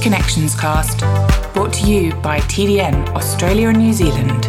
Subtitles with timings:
[0.00, 1.00] Connections Cast,
[1.52, 4.44] brought to you by TDN Australia and New Zealand.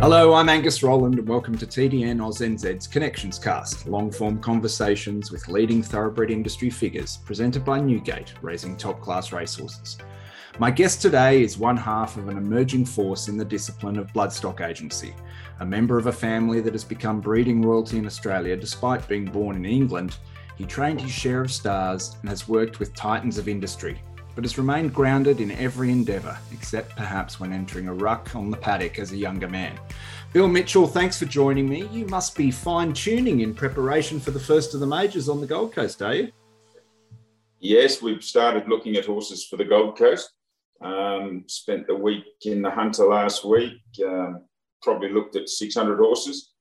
[0.00, 5.48] Hello, I'm Angus Rowland, and welcome to TDN AusNZ's Connections Cast, long form conversations with
[5.48, 9.98] leading thoroughbred industry figures, presented by Newgate, raising top class racehorses.
[10.60, 14.60] My guest today is one half of an emerging force in the discipline of bloodstock
[14.60, 15.12] agency,
[15.58, 19.56] a member of a family that has become breeding royalty in Australia despite being born
[19.56, 20.16] in England.
[20.56, 24.00] He trained his share of stars and has worked with titans of industry,
[24.36, 28.56] but has remained grounded in every endeavour, except perhaps when entering a ruck on the
[28.56, 29.76] paddock as a younger man.
[30.32, 31.88] Bill Mitchell, thanks for joining me.
[31.88, 35.48] You must be fine tuning in preparation for the first of the majors on the
[35.48, 36.30] Gold Coast, are you?
[37.58, 40.33] Yes, we've started looking at horses for the Gold Coast.
[40.84, 43.80] Um, spent the week in the Hunter last week.
[44.04, 44.44] Um,
[44.82, 46.52] probably looked at 600 horses.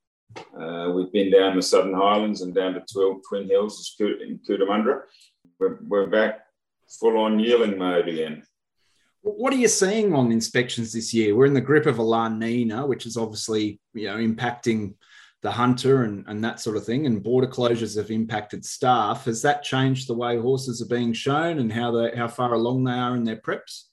[0.59, 5.01] Uh, we've been down the Southern Highlands and down to 12 Twin Hills in Cootamundra.
[5.59, 6.39] We're, we're back
[6.99, 8.43] full on yearling mode again.
[9.21, 11.35] What are you seeing on inspections this year?
[11.35, 14.95] We're in the grip of a La Nina, which is obviously you know impacting
[15.41, 19.25] the hunter and, and that sort of thing, and border closures have impacted staff.
[19.25, 22.83] Has that changed the way horses are being shown and how they how far along
[22.83, 23.83] they are in their preps?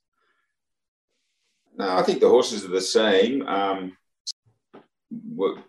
[1.77, 3.47] No, I think the horses are the same.
[3.47, 3.97] Um,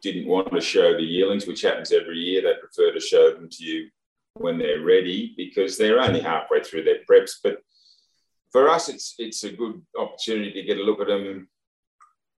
[0.02, 2.42] didn't want to show the yearlings, which happens every year.
[2.42, 3.90] They prefer to show them to you
[4.36, 7.34] when they're ready because they're only halfway through their preps.
[7.44, 7.58] But
[8.52, 11.48] for us, it's it's a good opportunity to get a look at them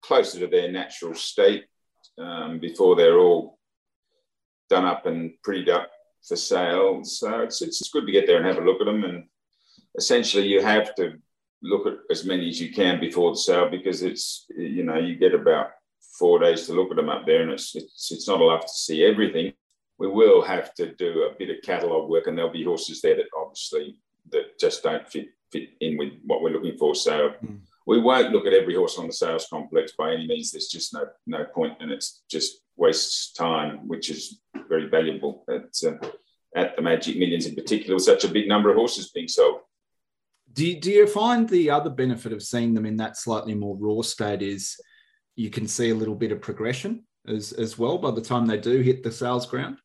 [0.04, 1.66] closer to their natural state
[2.18, 3.58] um, before they're all
[4.70, 5.90] done up and prettied up
[6.28, 7.04] for sale.
[7.04, 9.04] So it's, it's good to get there and have a look at them.
[9.04, 9.26] And
[9.98, 11.14] essentially, you have to
[11.64, 15.16] look at as many as you can before the sale because it's you know you
[15.16, 15.72] get about
[16.20, 18.74] four days to look at them up there, and it's it's, it's not enough to
[18.74, 19.54] see everything
[19.98, 23.16] we will have to do a bit of catalogue work, and there'll be horses there
[23.16, 23.98] that obviously
[24.32, 26.96] that just don't fit fit in with what we're looking for.
[26.96, 27.60] So mm.
[27.86, 30.52] we won't look at every horse on the sales complex by any means.
[30.52, 35.72] There's just no no point, and it's just wastes time, which is very valuable at
[35.86, 36.08] uh,
[36.56, 39.62] at the Magic Millions in particular, with such a big number of horses being sold.
[40.54, 43.76] Do you, do you find the other benefit of seeing them in that slightly more
[43.76, 44.80] raw state is
[45.36, 48.60] you can see a little bit of progression as, as well by the time they
[48.60, 49.78] do hit the sales ground?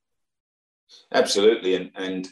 [1.12, 2.28] Absolutely, and and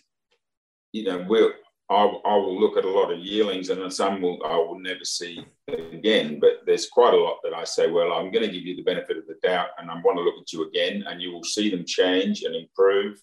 [0.93, 1.53] you know we'll
[1.89, 5.05] I, I will look at a lot of yearlings, and some will I will never
[5.05, 6.41] see again.
[6.41, 8.83] But there's quite a lot that I say, well, I'm going to give you the
[8.83, 11.45] benefit of the doubt, and I want to look at you again, and you will
[11.45, 13.21] see them change and improve,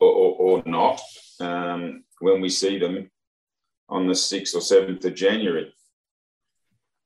[0.00, 1.00] or, or, or not
[1.40, 3.10] um, when we see them
[3.88, 5.72] on the sixth or seventh of January.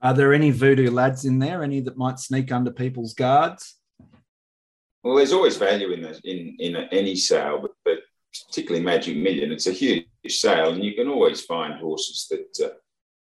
[0.00, 1.62] Are there any voodoo lads in there?
[1.62, 3.76] Any that might sneak under people's guards?
[5.03, 7.98] Well, there's always value in the, in in any sale, but, but
[8.48, 12.75] particularly Magic Million, it's a huge sale, and you can always find horses that uh,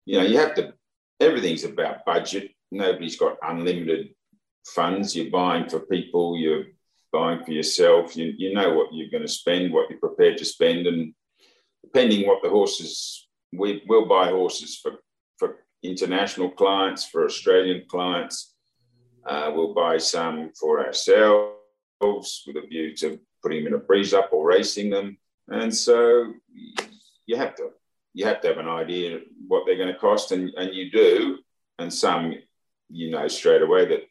[0.05, 0.75] you know you have to.
[1.21, 2.51] Everything's about budget.
[2.71, 4.15] Nobody's got unlimited
[4.67, 5.15] funds.
[5.15, 6.37] You're buying for people.
[6.37, 6.65] You're
[7.12, 8.17] buying for yourself.
[8.17, 11.15] You you know what you're going to spend, what you're prepared to spend, and
[11.83, 14.93] depending what the horses, we will buy horses for
[15.37, 18.55] for international clients, for Australian clients.
[19.27, 24.15] Uh, we'll buy some for ourselves with a view to putting them in a breeze
[24.15, 25.17] up or racing them.
[25.49, 26.33] And so
[27.27, 27.71] you have to
[28.15, 31.39] you have to have an idea what they're going to cost, and, and you do.
[31.79, 32.35] And some,
[32.91, 34.03] you know, straight away that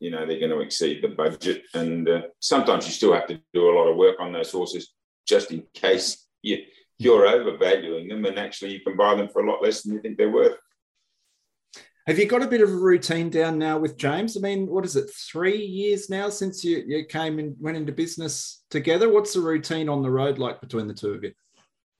[0.00, 1.64] you know they're going to exceed the budget.
[1.74, 4.92] And uh, sometimes you still have to do a lot of work on those horses
[5.26, 6.58] just in case you,
[7.04, 10.00] you're overvaluing them, and actually you can buy them for a lot less than you
[10.00, 10.56] think they're worth.
[12.06, 14.36] Have you got a bit of a routine down now with James?
[14.36, 17.92] I mean, what is it, three years now since you, you came and went into
[17.92, 19.08] business together?
[19.08, 21.32] What's the routine on the road like between the two of you?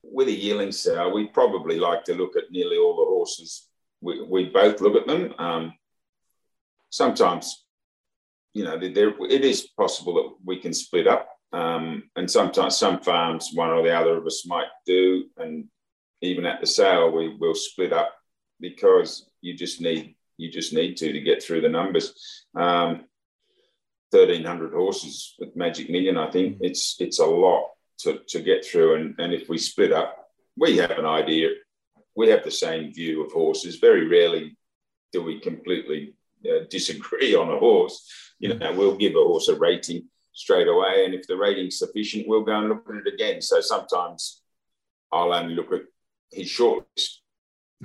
[0.03, 3.69] With a yearling sale, we probably like to look at nearly all the horses.
[4.03, 5.33] We, we both look at them.
[5.39, 5.73] Um,
[6.91, 7.65] sometimes,
[8.53, 11.34] you know, there, it is possible that we can split up.
[11.55, 15.27] Um, and sometimes some farms, one or the other of us might do.
[15.37, 15.67] And
[16.21, 18.13] even at the sale, we will split up
[18.61, 22.13] because you just need you just need to to get through the numbers.
[22.57, 23.05] Um,
[24.11, 27.69] 1300 horses with Magic Million, I think it's it's a lot
[27.99, 28.97] to, to get through.
[28.97, 31.51] And, and if we split up, we have an idea.
[32.17, 33.77] We have the same view of horses.
[33.77, 34.57] Very rarely
[35.13, 36.15] do we completely
[36.45, 38.09] uh, disagree on a horse.
[38.41, 42.29] You know, we'll give a horse a rating straight away, and if the rating's sufficient,
[42.29, 43.41] we'll go and look at it again.
[43.41, 44.43] So sometimes
[45.13, 45.83] I'll only look at
[46.31, 47.21] his shortlist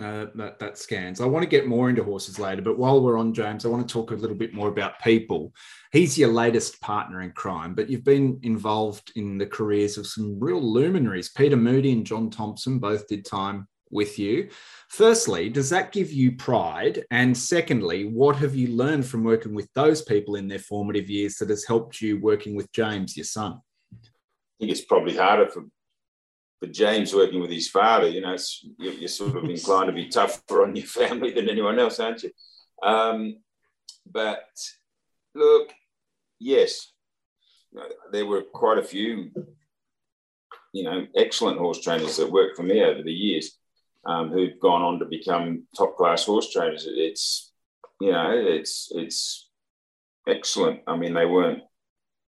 [0.01, 1.19] uh, that, that scans.
[1.19, 3.87] I want to get more into horses later, but while we're on James, I want
[3.87, 5.53] to talk a little bit more about people.
[5.91, 10.39] He's your latest partner in crime, but you've been involved in the careers of some
[10.39, 11.29] real luminaries.
[11.29, 14.49] Peter Moody and John Thompson both did time with you.
[14.89, 17.05] Firstly, does that give you pride?
[17.11, 21.35] And secondly, what have you learned from working with those people in their formative years
[21.35, 23.61] that has helped you working with James, your son?
[23.93, 23.97] I
[24.59, 25.65] think it's probably harder for
[26.59, 28.35] for James working with his father, you know,
[28.77, 32.23] you're, you're, sort of inclined to be tougher on your family than anyone else, aren't
[32.23, 32.31] you?
[32.83, 33.37] Um,
[34.05, 34.43] but
[35.33, 35.69] look,
[36.37, 36.91] yes,
[38.11, 39.31] there were quite a few,
[40.73, 43.58] you know, excellent horse trainers that worked for me over the years
[44.05, 46.87] um, who've gone on to become top class horse trainers.
[46.87, 47.51] It's,
[47.99, 49.49] you know, it's it's
[50.27, 50.81] excellent.
[50.87, 51.63] I mean, they weren't,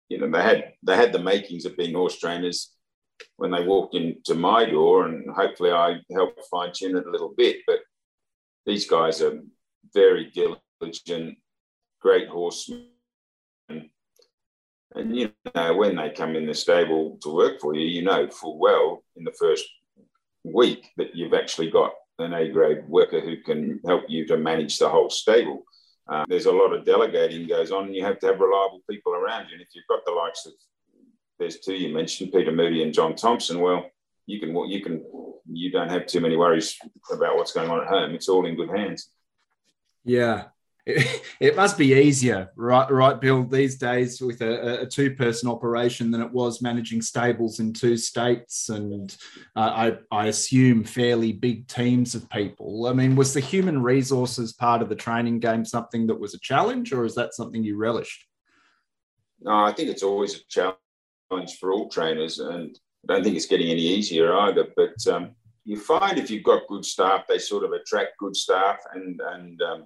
[0.07, 2.73] you know, they had they had the makings of being horse trainers
[3.35, 7.33] when they walked into my door, and hopefully I helped fine tune it a little
[7.35, 7.57] bit.
[7.67, 7.79] But
[8.65, 9.41] these guys are
[9.94, 11.38] very diligent,
[12.01, 12.85] great horsemen.
[14.95, 18.27] And you know, when they come in the stable to work for you, you know
[18.29, 19.65] full well in the first
[20.44, 24.77] week that you've actually got an A grade worker who can help you to manage
[24.77, 25.63] the whole stable.
[26.07, 29.13] Uh, there's a lot of delegating goes on, and you have to have reliable people
[29.13, 29.53] around you.
[29.53, 30.53] And if you've got the likes of
[31.38, 33.62] there's two you mentioned, Peter Moody and John Thompson.
[33.62, 33.89] Well,
[34.25, 35.03] you can you can
[35.51, 36.77] you don't have too many worries
[37.12, 38.13] about what's going on at home.
[38.13, 39.09] It's all in good hands.
[40.03, 40.45] Yeah.
[41.40, 46.22] It, must be easier, right, right, Bill, these days with a, a two-person operation than
[46.22, 49.16] it was managing stables in two states, and
[49.56, 52.88] uh, I, I assume fairly big teams of people.
[52.88, 56.40] I mean, was the human resources part of the training game something that was a
[56.40, 58.26] challenge, or is that something you relished?
[59.40, 60.76] No, I think it's always a challenge
[61.30, 62.78] challenge for all trainers, and
[63.08, 64.68] I don't think it's getting any easier either.
[64.76, 65.31] But um,
[65.66, 69.62] you find if you've got good staff, they sort of attract good staff, and and
[69.62, 69.86] um,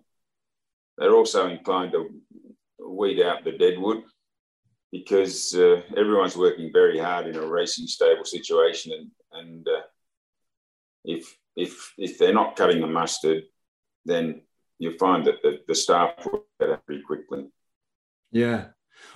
[0.97, 2.09] they're also inclined to
[2.79, 4.03] weed out the deadwood
[4.91, 9.81] because uh, everyone's working very hard in a racing stable situation, and and uh,
[11.03, 13.43] if if if they're not cutting the mustard,
[14.05, 14.41] then
[14.79, 17.47] you find that the, the staff will get pretty quickly.
[18.31, 18.65] Yeah,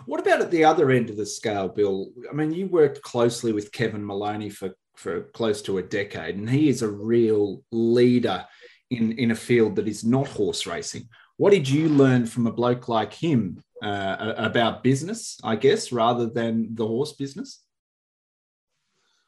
[0.05, 2.09] what about at the other end of the scale, Bill?
[2.29, 6.49] I mean, you worked closely with Kevin Maloney for, for close to a decade, and
[6.49, 8.45] he is a real leader
[8.89, 11.07] in, in a field that is not horse racing.
[11.37, 16.27] What did you learn from a bloke like him uh, about business, I guess, rather
[16.27, 17.63] than the horse business?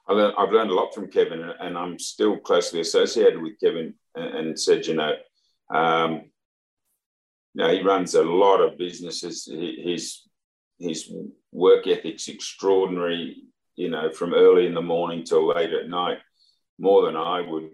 [0.08, 3.94] I've learned, a lot from Kevin, and I'm still closely associated with Kevin.
[4.16, 5.14] And, said, you know,
[5.72, 6.24] um,
[7.54, 9.46] you know, he runs a lot of businesses.
[9.46, 10.28] He's
[10.80, 11.12] his
[11.52, 13.44] work ethic's extraordinary,
[13.76, 16.20] you know, from early in the morning till late at night,
[16.80, 17.70] more than I would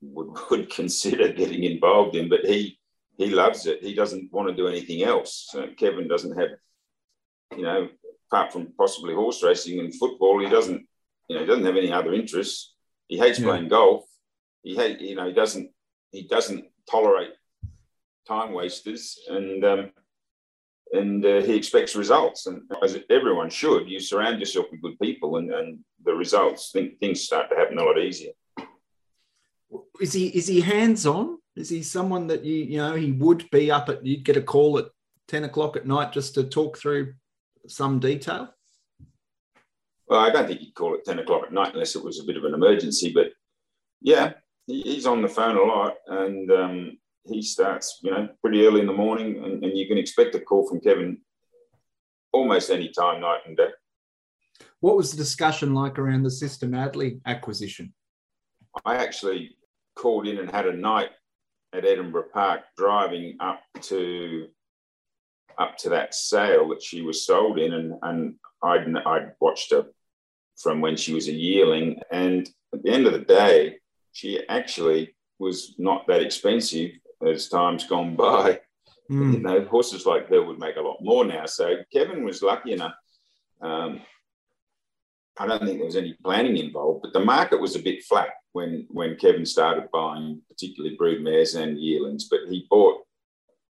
[0.00, 2.28] would, would consider getting involved in.
[2.28, 2.78] But he
[3.16, 3.82] he loves it.
[3.82, 5.48] He doesn't want to do anything else.
[5.50, 6.50] So Kevin doesn't have,
[7.56, 7.88] you know,
[8.30, 10.86] apart from possibly horse racing and football, he doesn't,
[11.28, 12.74] you know, he doesn't have any other interests.
[13.08, 13.46] He hates yeah.
[13.46, 14.04] playing golf.
[14.62, 15.70] He hate, you know, he doesn't
[16.10, 17.30] he doesn't tolerate
[18.26, 19.90] time wasters and um,
[20.92, 22.46] and uh, he expects results.
[22.46, 27.22] And as everyone should, you surround yourself with good people, and, and the results things
[27.22, 28.32] start to happen a lot easier.
[30.00, 31.38] Is he is he hands on?
[31.56, 34.04] Is he someone that you you know he would be up at?
[34.04, 34.86] You'd get a call at
[35.28, 37.14] ten o'clock at night just to talk through
[37.66, 38.54] some detail.
[40.08, 42.24] Well, I don't think he'd call it ten o'clock at night unless it was a
[42.24, 43.12] bit of an emergency.
[43.12, 43.28] But
[44.00, 44.34] yeah,
[44.66, 48.86] he's on the phone a lot, and um, he starts, you know, pretty early in
[48.86, 51.18] the morning, and, and you can expect a call from Kevin
[52.32, 53.70] almost any time, night and day.
[54.80, 57.94] What was the discussion like around the Sister Madly acquisition?
[58.84, 59.56] I actually
[59.94, 61.10] called in and had a night
[61.72, 64.48] at Edinburgh Park, driving up to
[65.58, 69.86] up to that sale that she was sold in, and and I'd I'd watched her
[70.58, 73.78] from when she was a yearling, and at the end of the day,
[74.12, 76.92] she actually was not that expensive
[77.26, 78.60] as time's gone by.
[79.10, 79.34] Mm.
[79.34, 81.46] You know, horses like her would make a lot more now.
[81.46, 82.94] So Kevin was lucky enough.
[83.60, 84.00] Um,
[85.38, 88.30] I don't think there was any planning involved, but the market was a bit flat
[88.56, 92.24] when when Kevin started buying, particularly broodmares and yearlings.
[92.30, 93.02] But he bought,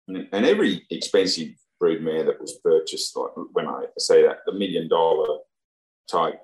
[0.08, 1.50] and every expensive
[1.82, 5.40] broodmare that was purchased, like when I say that, the million dollar
[6.08, 6.40] type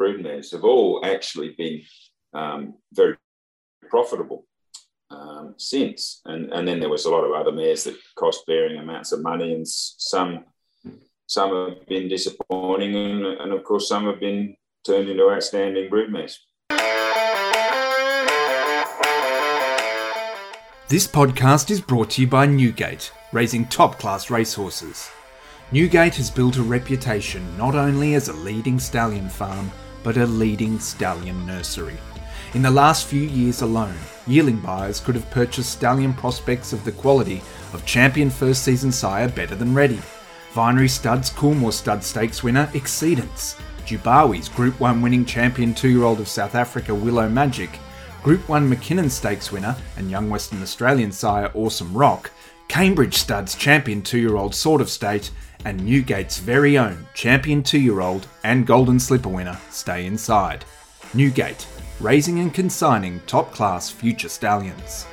[0.00, 1.82] broodmares have all actually been
[2.32, 3.16] um, very
[3.90, 4.46] profitable
[5.10, 6.20] um, since.
[6.26, 9.22] And, and then there was a lot of other mares that cost varying amounts of
[9.22, 10.44] money, and some
[11.26, 14.56] some have been disappointing, and, and of course some have been
[14.86, 16.36] turned into outstanding broodmares.
[20.88, 25.10] This podcast is brought to you by Newgate, raising top class racehorses.
[25.72, 29.72] Newgate has built a reputation not only as a leading stallion farm,
[30.04, 31.96] but a leading stallion nursery.
[32.54, 33.96] In the last few years alone,
[34.28, 39.28] yearling buyers could have purchased stallion prospects of the quality of champion first season sire
[39.28, 39.98] Better Than Ready,
[40.52, 46.20] Vinery Studs Coolmore Stud Stakes winner Exceedance, Dubawi's Group 1 winning champion two year old
[46.20, 47.70] of South Africa Willow Magic,
[48.26, 52.32] Group 1 Mackinnon Stakes winner and young Western Australian sire Awesome Rock,
[52.66, 55.30] Cambridge Studs champion two year old Sort of State,
[55.64, 60.64] and Newgate's very own champion two year old and Golden Slipper winner Stay Inside.
[61.14, 61.68] Newgate,
[62.00, 65.06] raising and consigning top class future stallions.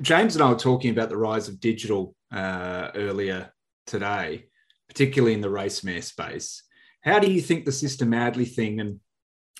[0.00, 3.52] James and I were talking about the rise of digital uh, earlier
[3.86, 4.46] today,
[4.88, 6.62] particularly in the race mare space.
[7.02, 9.00] How do you think the Sister Madly thing and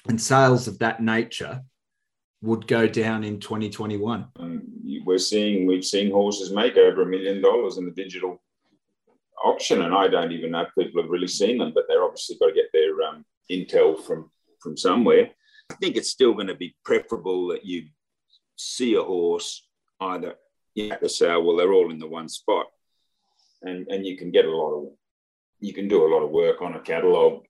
[0.09, 1.62] and sales of that nature
[2.40, 4.26] would go down in 2021?
[4.38, 4.62] Um,
[5.04, 8.40] we're seeing we've seen horses make over a million dollars in the digital
[9.45, 12.37] auction, and I don't even know if people have really seen them, but they're obviously
[12.38, 14.30] got to get their um, intel from
[14.61, 15.30] from somewhere.
[15.71, 17.88] I think it's still going to be preferable that you
[18.57, 19.66] see a horse
[20.00, 20.35] either
[20.90, 22.66] at the sale, well, they're all in the one spot,
[23.62, 24.88] and and you can get a lot of
[25.60, 27.44] you can do a lot of work on a catalogue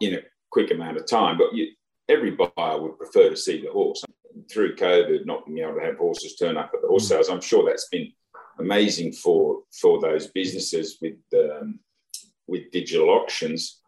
[0.00, 1.38] in a quick amount of time.
[1.38, 1.68] But you,
[2.08, 4.04] every buyer would prefer to see the horse.
[4.50, 7.08] Through COVID, not being able to have horses turn up at the horse mm.
[7.08, 8.12] sales, I'm sure that's been
[8.58, 11.80] amazing for for those businesses with um,
[12.46, 13.80] with digital auctions.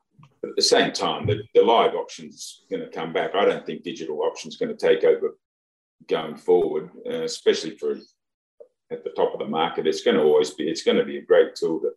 [0.42, 3.34] But at the same time, the, the live auction's going to come back.
[3.34, 5.36] I don't think digital auction's going to take over
[6.08, 7.96] going forward, uh, especially for
[8.90, 9.86] at the top of the market.
[9.86, 11.90] It's going to always be it's going to be a great tool to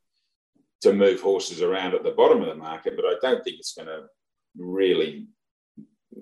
[0.84, 3.74] to move horses around at the bottom of the market, but I don't think it's
[3.74, 4.04] going to
[4.58, 5.28] really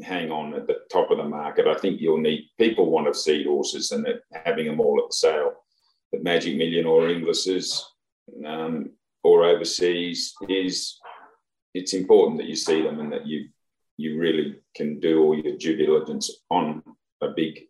[0.03, 1.68] hang on at the top of the market.
[1.68, 4.08] I think you'll need people want to see horses and
[4.46, 5.53] having them all at the sale.
[6.12, 7.86] But Magic Million or Inglis's
[8.46, 8.91] um,
[9.24, 11.00] or overseas is
[11.74, 13.50] it's important that you see them and that you
[13.98, 16.82] you really can do all your due diligence on
[17.22, 17.62] a big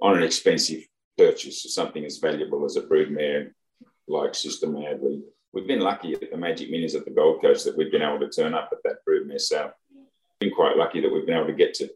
[0.00, 0.82] on an expensive
[1.16, 3.52] purchase of something as valuable as a broodmare
[4.08, 7.76] like Sister Madly we've been lucky at the Magic Millions at the Gold Coast that
[7.76, 9.72] we've been able to turn up at that broodmare sale.
[10.40, 11.88] Been quite lucky that we've been able to get to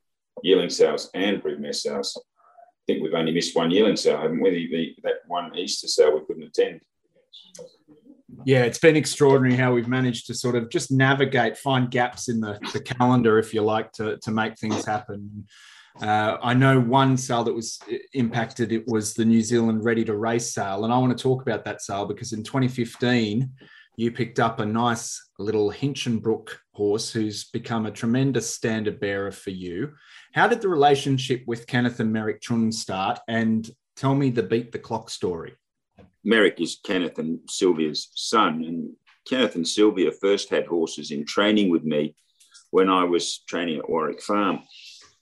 [0.42, 2.16] yearling sales and broodmare sales.
[2.16, 4.50] I think we've only missed one yearling sale, haven't we?
[4.50, 6.80] The, the, that one Easter sale we couldn't attend.
[8.44, 12.40] Yeah, it's been extraordinary how we've managed to sort of just navigate, find gaps in
[12.40, 15.46] the, the calendar, if you like, to, to make things happen.
[16.00, 17.78] Uh, I know one sale that was
[18.12, 18.70] impacted.
[18.70, 21.64] It was the New Zealand Ready to Race sale, and I want to talk about
[21.64, 23.50] that sale because in 2015
[23.96, 29.50] you picked up a nice little Hinchinbrook horse who's become a tremendous standard bearer for
[29.50, 29.94] you.
[30.34, 33.18] How did the relationship with Kenneth and Merrick Chun start?
[33.26, 35.54] And tell me the beat the clock story.
[36.24, 38.90] Merrick is Kenneth and Sylvia's son, and
[39.26, 42.14] Kenneth and Sylvia first had horses in training with me
[42.70, 44.60] when I was training at Warwick Farm.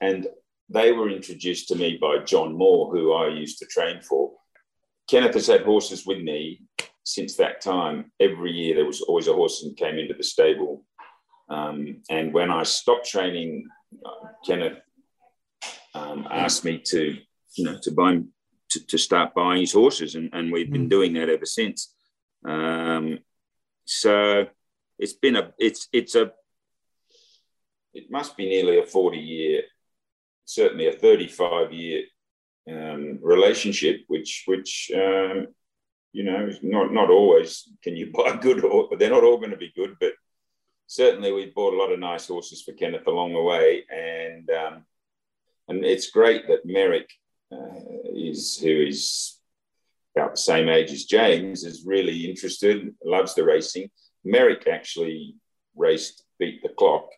[0.00, 0.26] And
[0.68, 4.32] they were introduced to me by John Moore, who I used to train for.
[5.08, 6.62] Kenneth has had horses with me
[7.04, 8.10] since that time.
[8.18, 10.84] Every year there was always a horse that came into the stable.
[11.48, 13.68] Um, and when I stopped training,
[14.04, 14.78] uh, Kenneth
[15.94, 17.18] um, asked me to,
[17.56, 18.20] you know, to buy
[18.70, 20.90] to, to start buying his horses, and, and we've been mm.
[20.90, 21.94] doing that ever since.
[22.44, 23.18] Um,
[23.84, 24.46] so
[24.98, 26.32] it's been a it's it's a
[27.92, 29.62] it must be nearly a 40 year
[30.44, 32.02] certainly a 35 year
[32.70, 35.48] um, relationship, which which um,
[36.12, 39.56] you know not not always can you buy good but they're not all going to
[39.56, 39.96] be good.
[40.00, 40.12] But
[40.86, 44.84] certainly we bought a lot of nice horses for Kenneth along the way, and um,
[45.68, 47.10] and it's great that Merrick
[47.52, 47.80] uh,
[48.14, 49.38] is who is
[50.16, 53.90] about the same age as James is really interested, loves the racing.
[54.24, 55.34] Merrick actually
[55.74, 57.08] raced beat the clock.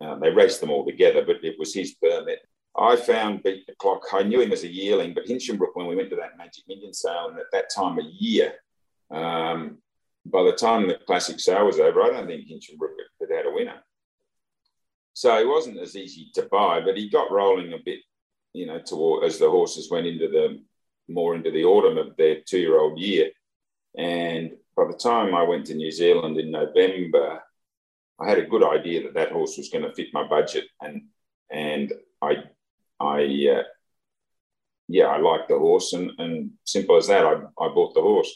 [0.00, 2.38] Uh, they raced them all together, but it was his permit
[2.78, 4.02] I found Beat the Clock.
[4.12, 6.94] I knew him as a yearling, but Hinchinbrook, when we went to that Magic Million
[6.94, 8.52] sale, and at that time of year,
[9.10, 9.78] um,
[10.26, 13.52] by the time the classic sale was over, I don't think Hinchinbrook had had a
[13.52, 13.82] winner.
[15.14, 18.00] So he wasn't as easy to buy, but he got rolling a bit,
[18.52, 20.62] you know, toward as the horses went into the
[21.08, 23.30] more into the autumn of their two-year-old year.
[23.96, 27.42] And by the time I went to New Zealand in November,
[28.20, 31.06] I had a good idea that that horse was going to fit my budget, and
[31.50, 32.44] and I
[33.00, 33.22] I,
[33.56, 33.62] uh,
[34.88, 38.34] yeah, I liked the horse, and, and simple as that, I, I bought the horse.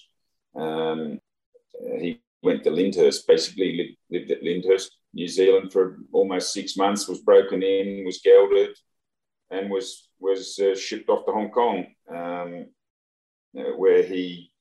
[0.54, 1.18] Um,
[1.98, 7.08] he went to Lyndhurst, basically lived, lived, at Lyndhurst, New Zealand for almost six months,
[7.08, 8.76] was broken in, was gelded,
[9.50, 12.66] and was was uh, shipped off to Hong Kong, um,
[13.52, 14.52] where he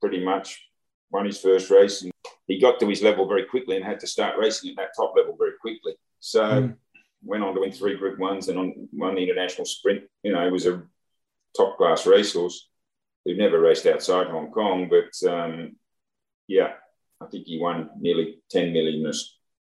[0.00, 0.60] pretty much
[1.10, 2.02] won his first race.
[2.02, 2.12] And
[2.46, 5.14] he got to his level very quickly and had to start racing at that top
[5.16, 5.94] level very quickly.
[6.20, 6.76] So mm.
[7.24, 10.02] Went on to win three Group Ones and on, won the international sprint.
[10.22, 10.82] You know, was a
[11.56, 12.68] top class racehorse
[13.24, 15.76] who never raced outside Hong Kong, but um,
[16.48, 16.72] yeah,
[17.20, 19.10] I think he won nearly 10 million,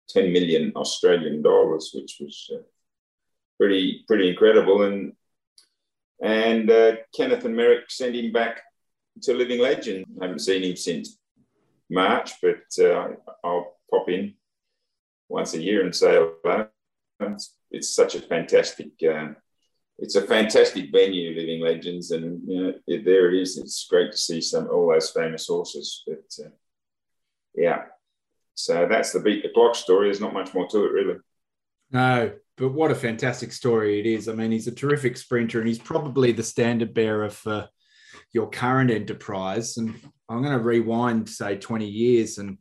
[0.09, 2.61] 10 million Australian dollars, which was uh,
[3.59, 4.83] pretty pretty incredible.
[4.83, 5.13] And
[6.21, 8.61] and uh, Kenneth and Merrick sent him back
[9.23, 10.05] to Living Legend.
[10.21, 11.17] I haven't seen him since
[11.89, 13.09] March, but uh,
[13.43, 14.35] I'll pop in
[15.27, 16.11] once a year and say
[16.43, 16.69] hello.
[17.19, 18.91] It's, it's such a fantastic.
[19.03, 19.29] Uh,
[19.97, 23.57] it's a fantastic venue, Living Legends, and you know it, there it is.
[23.57, 26.03] It's great to see some all those famous horses.
[26.07, 26.49] But uh,
[27.53, 27.83] yeah,
[28.55, 30.07] so that's the beat the clock story.
[30.07, 31.15] There's not much more to it, really.
[31.91, 34.29] No, but what a fantastic story it is.
[34.29, 37.67] I mean, he's a terrific sprinter, and he's probably the standard bearer for
[38.31, 39.77] your current enterprise.
[39.77, 39.95] And
[40.29, 42.57] I'm going to rewind, say, 20 years and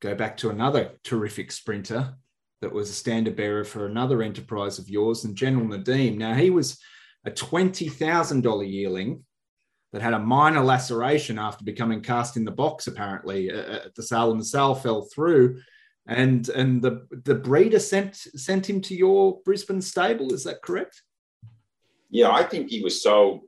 [0.00, 2.14] go back to another terrific sprinter
[2.62, 6.16] that was a standard bearer for another enterprise of yours, and General Nediym.
[6.16, 6.78] Now, he was
[7.26, 9.24] a $20,000 yearling
[9.92, 14.30] that had a minor laceration after becoming cast in the box, apparently, at the sale,
[14.30, 15.60] and the sale fell through.
[16.06, 20.32] And and the the breeder sent sent him to your Brisbane stable.
[20.32, 21.00] Is that correct?
[22.10, 23.42] Yeah, I think he was sold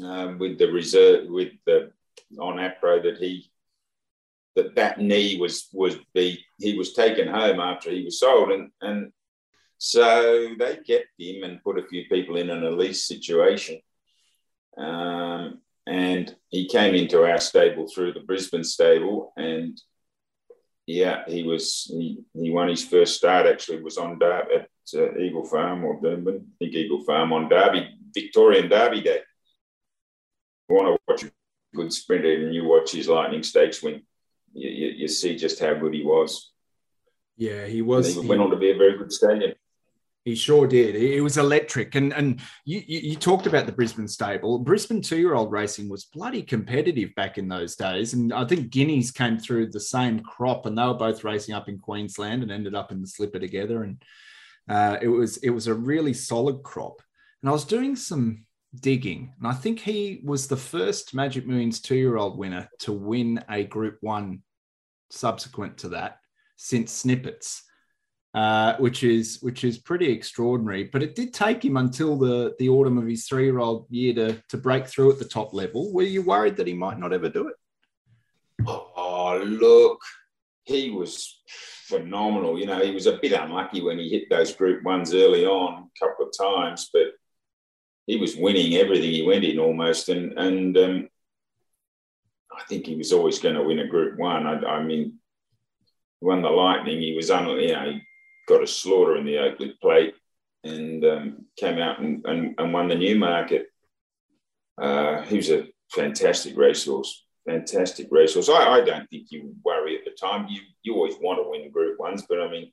[0.00, 1.90] um, with the reserve with the
[2.38, 3.50] on APRO that he
[4.56, 8.50] that that knee was was be he was taken home after he was sold.
[8.50, 9.12] And and
[9.78, 13.80] so they kept him and put a few people in an lease situation.
[14.76, 19.80] Um, and he came into our stable through the Brisbane stable and
[20.86, 25.18] yeah he was he, he won his first start actually was on Dar- at uh,
[25.18, 29.20] Eagle Farm or Doomben I think Eagle Farm on Derby Victorian Derby Day.
[30.68, 31.32] You want to watch a
[31.74, 34.02] good sprinter and you watch his Lightning Stakes win
[34.52, 36.52] you, you, you see just how good he was.
[37.36, 38.14] Yeah, he was.
[38.14, 39.54] And he went on to be a very good stallion.
[40.24, 40.94] He sure did.
[40.94, 41.96] It was electric.
[41.96, 44.60] And and you, you, you talked about the Brisbane stable.
[44.60, 48.12] Brisbane two year old racing was bloody competitive back in those days.
[48.12, 51.68] And I think Guineas came through the same crop, and they were both racing up
[51.68, 53.82] in Queensland and ended up in the slipper together.
[53.82, 54.00] And
[54.68, 57.02] uh, it was it was a really solid crop.
[57.42, 58.44] And I was doing some
[58.80, 59.32] digging.
[59.38, 63.44] And I think he was the first Magic Millions two year old winner to win
[63.48, 64.42] a Group One
[65.10, 66.18] subsequent to that
[66.56, 67.64] since Snippets.
[68.34, 70.84] Uh, which is which is pretty extraordinary.
[70.84, 74.14] But it did take him until the the autumn of his three year old year
[74.14, 75.92] to to break through at the top level.
[75.92, 77.56] Were you worried that he might not ever do it?
[78.66, 80.00] Oh, look,
[80.64, 82.58] he was phenomenal.
[82.58, 85.90] You know, he was a bit unlucky when he hit those Group Ones early on
[85.94, 87.08] a couple of times, but
[88.06, 91.08] he was winning everything he went in almost, and and um,
[92.56, 94.46] I think he was always going to win a Group One.
[94.46, 95.18] I, I mean,
[96.20, 97.00] won the Lightning.
[97.00, 98.02] He was on, you know, he
[98.48, 100.14] got a slaughter in the Oakleigh Plate,
[100.64, 103.66] and um, came out and, and, and, won the Newmarket.
[104.80, 108.48] Uh, he was a fantastic racehorse, fantastic racehorse.
[108.48, 110.46] I, I don't think you worry at the time.
[110.48, 112.72] You you always want to win the Group Ones, but I mean,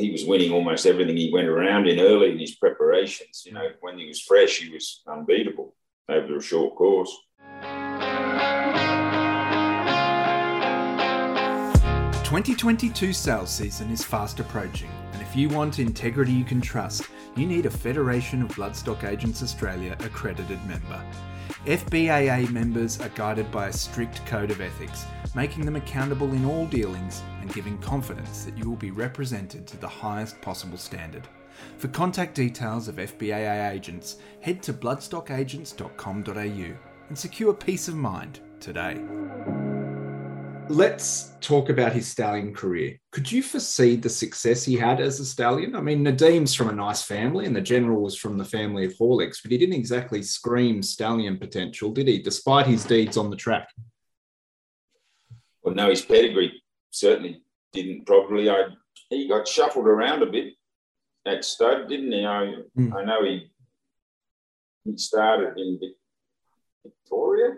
[0.00, 3.42] he was winning almost everything he went around in early in his preparations.
[3.44, 5.74] You know, when he was fresh, he was unbeatable
[6.08, 7.14] over a short course.
[12.12, 17.08] The 2022 sales season is fast approaching, and if you want integrity you can trust,
[17.36, 21.02] you need a Federation of Bloodstock Agents Australia accredited member.
[21.64, 26.66] FBAA members are guided by a strict code of ethics, making them accountable in all
[26.66, 31.26] dealings and giving confidence that you will be represented to the highest possible standard.
[31.78, 36.76] For contact details of FBAA agents, head to bloodstockagents.com.au
[37.08, 39.67] and secure peace of mind today.
[40.68, 43.00] Let's talk about his stallion career.
[43.10, 45.74] Could you foresee the success he had as a stallion?
[45.74, 48.92] I mean, Nediym's from a nice family, and the general was from the family of
[48.92, 53.36] Horlicks, but he didn't exactly scream stallion potential, did he, despite his deeds on the
[53.36, 53.68] track?
[55.62, 58.50] Well, no, his pedigree certainly didn't probably.
[58.50, 58.66] I,
[59.08, 60.54] he got shuffled around a bit
[61.26, 62.26] at stud, didn't he?
[62.26, 62.94] I, mm.
[62.94, 63.50] I know he
[64.84, 65.80] he started in
[66.82, 67.56] Victoria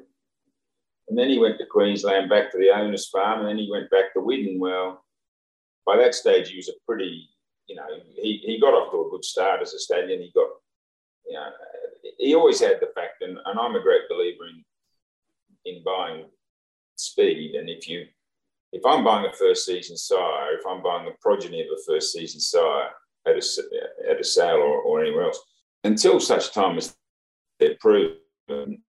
[1.10, 3.90] and then he went to Queensland, back to the owner's farm, and then he went
[3.90, 4.58] back to Widden.
[4.58, 5.04] Well,
[5.84, 7.28] by that stage, he was a pretty,
[7.66, 10.22] you know, he, he got off to a good start as a stallion.
[10.22, 10.48] He got,
[11.26, 11.50] you know,
[12.18, 14.64] he always had the fact, and, and I'm a great believer in
[15.66, 16.24] in buying
[16.96, 17.54] speed.
[17.54, 18.06] And if you,
[18.72, 22.12] if I'm buying a first season sire, if I'm buying a progeny of a first
[22.12, 22.88] season sire
[23.26, 25.40] at a, at a sale or, or anywhere else.
[25.84, 26.96] Until such time as
[27.58, 28.82] they're proven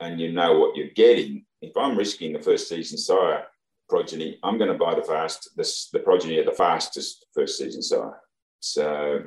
[0.00, 3.44] and you know what you're getting, if I'm risking the first season sire
[3.88, 7.82] progeny, I'm going to buy the fast the, the progeny of the fastest first season
[7.82, 8.18] sire.
[8.60, 9.22] So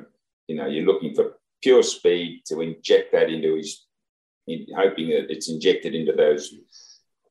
[0.48, 3.86] you know you're looking for pure speed to inject that into his,
[4.46, 6.54] in, hoping that it's injected into those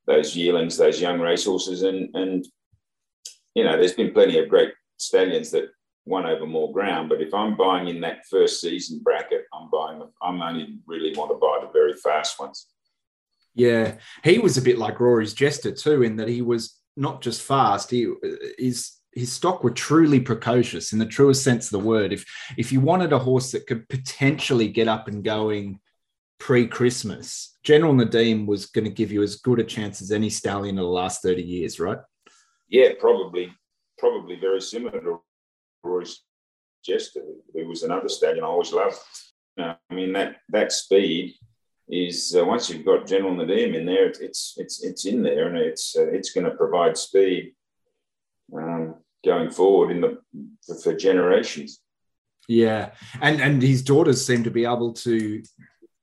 [0.07, 2.45] those yearlings, those young racehorses, and and
[3.55, 5.69] you know there's been plenty of great stallions that
[6.05, 7.09] won over more ground.
[7.09, 10.01] But if I'm buying in that first season bracket, I'm buying.
[10.21, 12.67] I'm only really want to buy the very fast ones.
[13.55, 17.41] Yeah, he was a bit like Rory's Jester too, in that he was not just
[17.41, 17.91] fast.
[17.91, 22.11] He uh, his his stock were truly precocious in the truest sense of the word.
[22.11, 22.25] If
[22.57, 25.79] if you wanted a horse that could potentially get up and going
[26.39, 30.77] pre-Christmas, General Nediym was going to give you as good a chance as any stallion
[30.77, 31.99] in the last 30 years, right?
[32.67, 33.53] Yeah, probably,
[33.97, 35.21] probably very similar to
[35.83, 36.21] Rory's
[36.83, 37.21] Jester,
[37.53, 38.97] who was another stallion I always loved.
[39.57, 41.35] I mean that that speed
[41.93, 45.57] is uh, once you've got General Nediym in there, it's it's it's in there and
[45.57, 47.53] it's uh, it's going to provide speed
[48.55, 50.17] um, going forward in the
[50.65, 51.79] for, for, generations.
[52.47, 55.43] Yeah, and and his daughters seem to be able to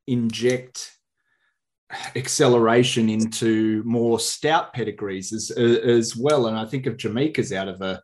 [0.06, 0.96] inject
[2.14, 6.46] acceleration into more stout pedigrees as as well.
[6.46, 8.00] And I think of Jameka's out of a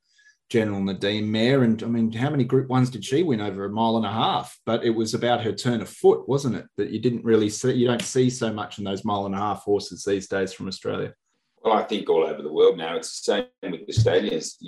[0.49, 1.63] General Nediym mare.
[1.65, 4.13] And I mean, how many Group Ones did she win over a mile and a
[4.13, 4.59] half?
[4.65, 6.67] But it was about her turn of foot, wasn't it?
[6.77, 7.73] That you didn't really see.
[7.73, 10.69] You don't see so much in those mile and a half horses these days from
[10.69, 11.15] Australia.
[11.63, 14.59] Well, I think all over the world now it's the same with the stallions.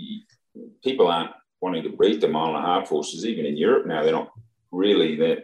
[0.83, 3.25] People aren't wanting to breed the mile and a half horses.
[3.25, 4.33] Even in Europe now, they're not
[4.73, 5.17] really.
[5.17, 5.43] They're,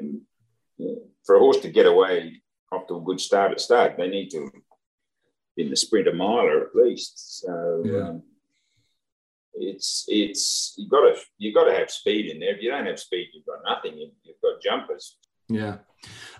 [1.24, 2.42] for a horse to get away
[2.72, 4.50] off to a good start at start, they need to
[5.56, 7.40] in the sprint a miler at least.
[7.40, 7.82] So.
[7.84, 8.08] Yeah.
[8.08, 8.22] Um,
[9.56, 12.54] it's it's you got to you got to have speed in there.
[12.54, 13.98] If you don't have speed, you've got nothing.
[13.98, 15.16] You've, you've got jumpers.
[15.48, 15.78] Yeah.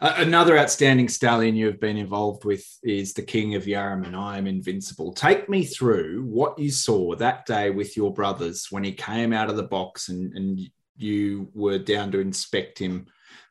[0.01, 4.39] Uh, another outstanding stallion you have been involved with is the King of Yarraman I
[4.39, 5.13] Am Invincible.
[5.13, 9.51] Take me through what you saw that day with your brothers when he came out
[9.51, 10.61] of the box and, and
[10.97, 13.07] you were down to inspect him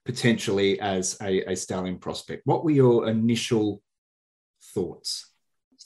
[0.05, 2.43] potentially as a, a stallion prospect.
[2.45, 3.81] What were your initial
[4.73, 5.29] thoughts?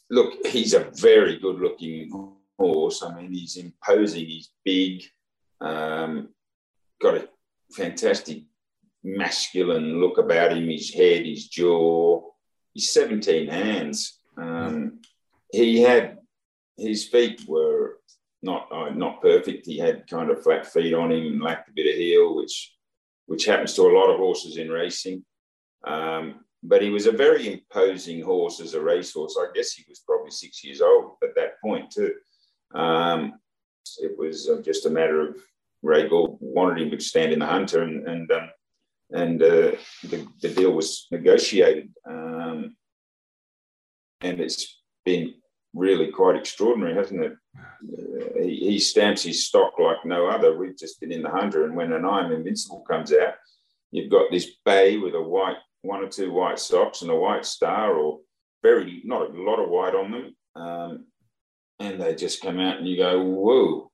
[0.09, 3.03] Look, he's a very good looking horse.
[3.03, 5.03] I mean, he's imposing, he's big,
[5.61, 6.29] um,
[7.01, 7.29] got a
[7.71, 8.43] fantastic
[9.03, 12.21] masculine look about him, his head, his jaw.
[12.73, 14.19] He's 17 hands.
[14.37, 14.99] Um,
[15.51, 16.19] he had,
[16.77, 17.97] his feet were
[18.43, 19.65] not uh, not perfect.
[19.65, 22.75] He had kind of flat feet on him and lacked a bit of heel, which
[23.25, 25.23] which happens to a lot of horses in racing.
[25.85, 29.37] Um, but he was a very imposing horse as a racehorse.
[29.39, 32.13] I guess he was probably six years old at that point too.
[32.73, 33.39] Um,
[33.99, 35.37] it was uh, just a matter of
[35.81, 38.49] Ray Gould wanted him to stand in the hunter, and and um,
[39.11, 39.71] and uh,
[40.03, 42.75] the, the deal was negotiated, um,
[44.21, 45.33] and it's been
[45.73, 47.33] really quite extraordinary, hasn't it?
[47.57, 50.57] Uh, he, he, stamps his stock like no other.
[50.57, 53.35] We've just been in the hunter, and when an I Am Invincible comes out,
[53.91, 57.45] you've got this bay with a white, one or two white socks and a white
[57.45, 58.19] star, or
[58.63, 60.35] very not a lot of white on them.
[60.55, 61.05] Um,
[61.79, 63.91] and they just come out and you go, whoa.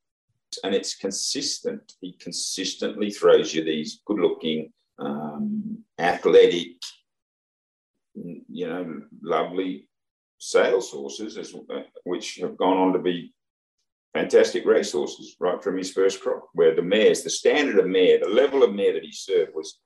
[0.62, 1.94] And it's consistent.
[2.00, 6.76] He consistently throws you these good looking, um, athletic,
[8.14, 9.88] you know, lovely
[10.38, 11.54] sales horses, as,
[12.04, 13.34] which have gone on to be
[14.14, 18.28] fantastic racehorses right from his first crop, where the mares, the standard of mare, the
[18.28, 19.80] level of mare that he served was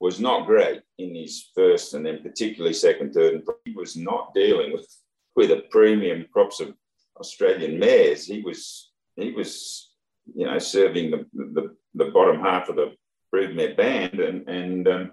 [0.00, 4.34] was not great in his first and then particularly second, third, and he was not
[4.34, 4.88] dealing with
[5.36, 6.74] with a premium crops of
[7.18, 9.92] Australian mares, he was he was
[10.34, 12.94] you know serving the the, the bottom half of the
[13.34, 15.12] broodmare band, and and um,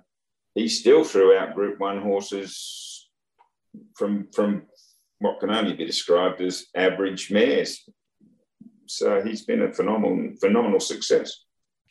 [0.56, 3.10] he still threw out Group One horses
[3.96, 4.64] from from
[5.20, 7.88] what can only be described as average mares.
[8.86, 11.46] So he's been a phenomenal phenomenal success.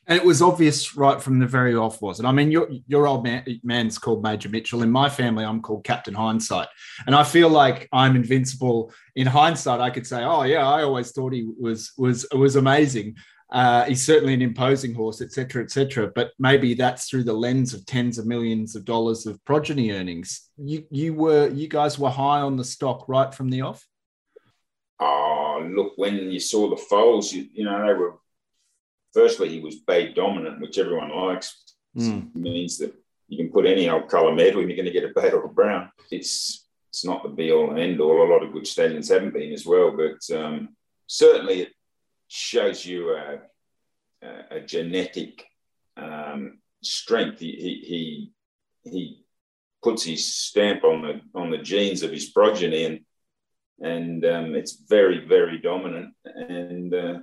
[0.08, 2.24] And it was obvious right from the very off, was it?
[2.24, 4.82] I mean, your your old man, man's called Major Mitchell.
[4.82, 6.68] In my family, I'm called Captain Hindsight,
[7.06, 8.90] and I feel like I'm invincible.
[9.16, 13.16] In hindsight, I could say, "Oh yeah, I always thought he was was was amazing."
[13.50, 16.10] Uh, he's certainly an imposing horse, etc., etc.
[16.14, 20.50] But maybe that's through the lens of tens of millions of dollars of progeny earnings.
[20.56, 23.86] You you were you guys were high on the stock right from the off.
[25.00, 25.92] Oh, look!
[25.96, 28.14] When you saw the foals, you, you know they were
[29.12, 31.64] firstly, he was bay dominant, which everyone likes.
[31.96, 32.34] Mm.
[32.34, 32.94] means that
[33.28, 35.44] you can put any old colour medal and you're going to get a bay or
[35.44, 35.90] a brown.
[36.10, 38.22] It's it's not the be all and end all.
[38.22, 40.70] A lot of good stallions haven't been as well, but um,
[41.06, 41.68] certainly it
[42.28, 43.40] shows you a,
[44.22, 45.44] a, a genetic
[45.96, 47.40] um, strength.
[47.40, 48.32] He, he
[48.84, 49.24] he he
[49.82, 53.00] puts his stamp on the on the genes of his progeny, and
[53.80, 56.14] and um, it's very very dominant.
[56.24, 57.18] And uh,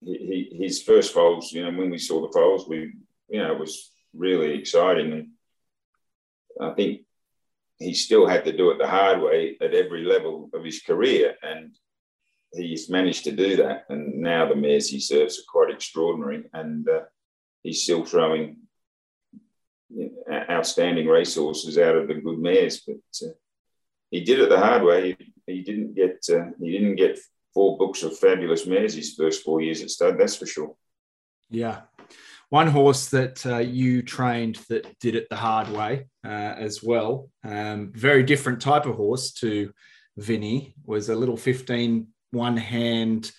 [0.00, 2.94] he, his first foals, you know, when we saw the foals, we
[3.28, 5.28] you know it was really exciting, and
[6.60, 7.02] I think
[7.78, 11.34] he still had to do it the hard way at every level of his career,
[11.42, 11.76] and
[12.52, 13.84] he's managed to do that.
[13.88, 17.00] And now the mares he serves are quite extraordinary, and uh,
[17.62, 18.58] he's still throwing
[20.50, 22.82] outstanding resources out of the good mares.
[22.86, 23.32] But uh,
[24.10, 25.16] he did it the hard way.
[25.18, 27.18] He, he didn't get uh, he didn't get
[27.56, 30.18] four books of fabulous mares his first four years at stud.
[30.18, 30.76] That's for sure.
[31.48, 31.80] Yeah.
[32.50, 37.30] One horse that uh, you trained that did it the hard way uh, as well.
[37.42, 39.72] Um, very different type of horse to
[40.18, 43.32] Vinny was a little 15 one hand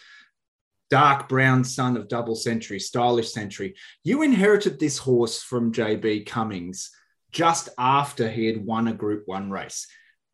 [0.89, 3.75] dark brown son of double century, stylish century.
[4.03, 6.89] You inherited this horse from JB Cummings
[7.31, 9.85] just after he had won a Group One race.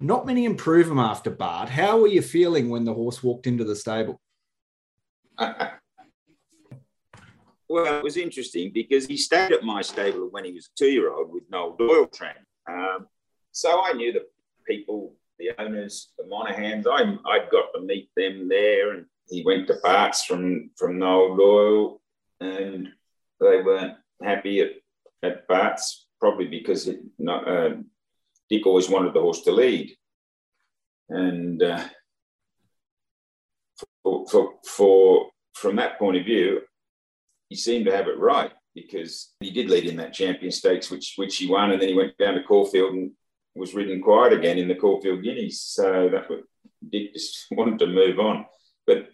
[0.04, 1.70] Not many improve him after Bart.
[1.70, 4.20] How were you feeling when the horse walked into the stable?
[5.40, 5.80] well,
[7.70, 11.44] it was interesting because he stayed at my stable when he was a two-year-old with
[11.50, 12.44] Noel Doyle training.
[12.70, 13.08] Um,
[13.54, 14.26] so I knew the
[14.68, 16.86] people, the owners, the Monaghan's.
[16.86, 21.38] I I got to meet them there and he went to Bart's from from Noel
[21.38, 22.02] Doyle,
[22.42, 22.90] and
[23.40, 24.72] they weren't happy at,
[25.24, 27.70] at Bart's, probably because it, uh,
[28.50, 29.96] Dick always wanted the horse to lead,
[31.10, 31.86] and uh,
[34.04, 36.62] for, for, for from that point of view,
[37.50, 41.14] he seemed to have it right because he did lead in that champion stakes, which
[41.16, 43.12] which he won, and then he went down to Caulfield and
[43.56, 45.62] was ridden quiet again in the Caulfield Guineas.
[45.62, 46.28] So that
[46.90, 48.46] Dick just wanted to move on.
[48.86, 49.10] But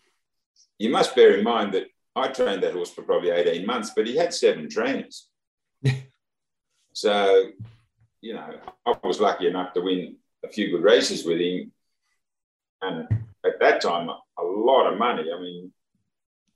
[0.77, 4.07] you must bear in mind that I trained that horse for probably 18 months, but
[4.07, 5.27] he had seven trainers.
[6.93, 7.51] so,
[8.21, 11.71] you know, I was lucky enough to win a few good races with him.
[12.81, 13.07] And
[13.45, 15.25] at that time, a lot of money.
[15.35, 15.71] I mean,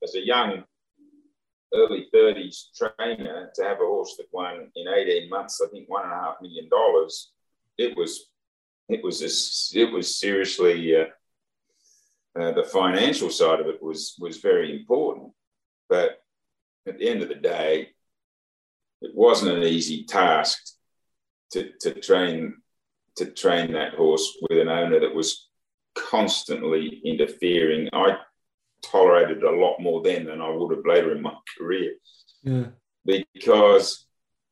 [0.04, 0.63] as a young,
[1.73, 6.04] early 30s trainer, to have a horse that won in 18 months, I think one
[6.04, 7.32] and a half million dollars,
[7.78, 8.30] it was,
[8.89, 11.06] it was, a, it was seriously uh,
[12.39, 15.32] uh, the financial side of it was was very important.
[15.88, 16.23] But
[16.88, 17.89] at the end of the day,
[19.02, 20.60] it wasn't an easy task
[21.54, 22.56] to, to train
[23.16, 25.50] to train that horse with an owner that was
[25.96, 27.88] constantly interfering.
[27.94, 28.18] I
[28.84, 31.94] tolerated a lot more then than I would have later in my career.
[32.42, 32.66] Yeah.
[33.06, 34.08] Because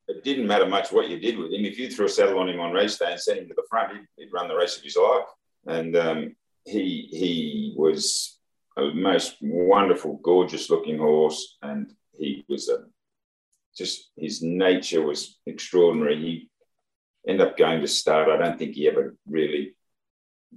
[0.07, 1.65] it didn't matter much what you did with him.
[1.65, 3.65] If you threw a saddle on him on race day and sent him to the
[3.67, 5.25] front, he'd, he'd run the race of his life.
[5.65, 6.35] And um,
[6.65, 8.39] he he was
[8.77, 12.85] a most wonderful, gorgeous looking horse, and he was a
[13.75, 16.17] just his nature was extraordinary.
[16.17, 16.50] He
[17.27, 18.29] ended up going to start.
[18.29, 19.75] I don't think he ever really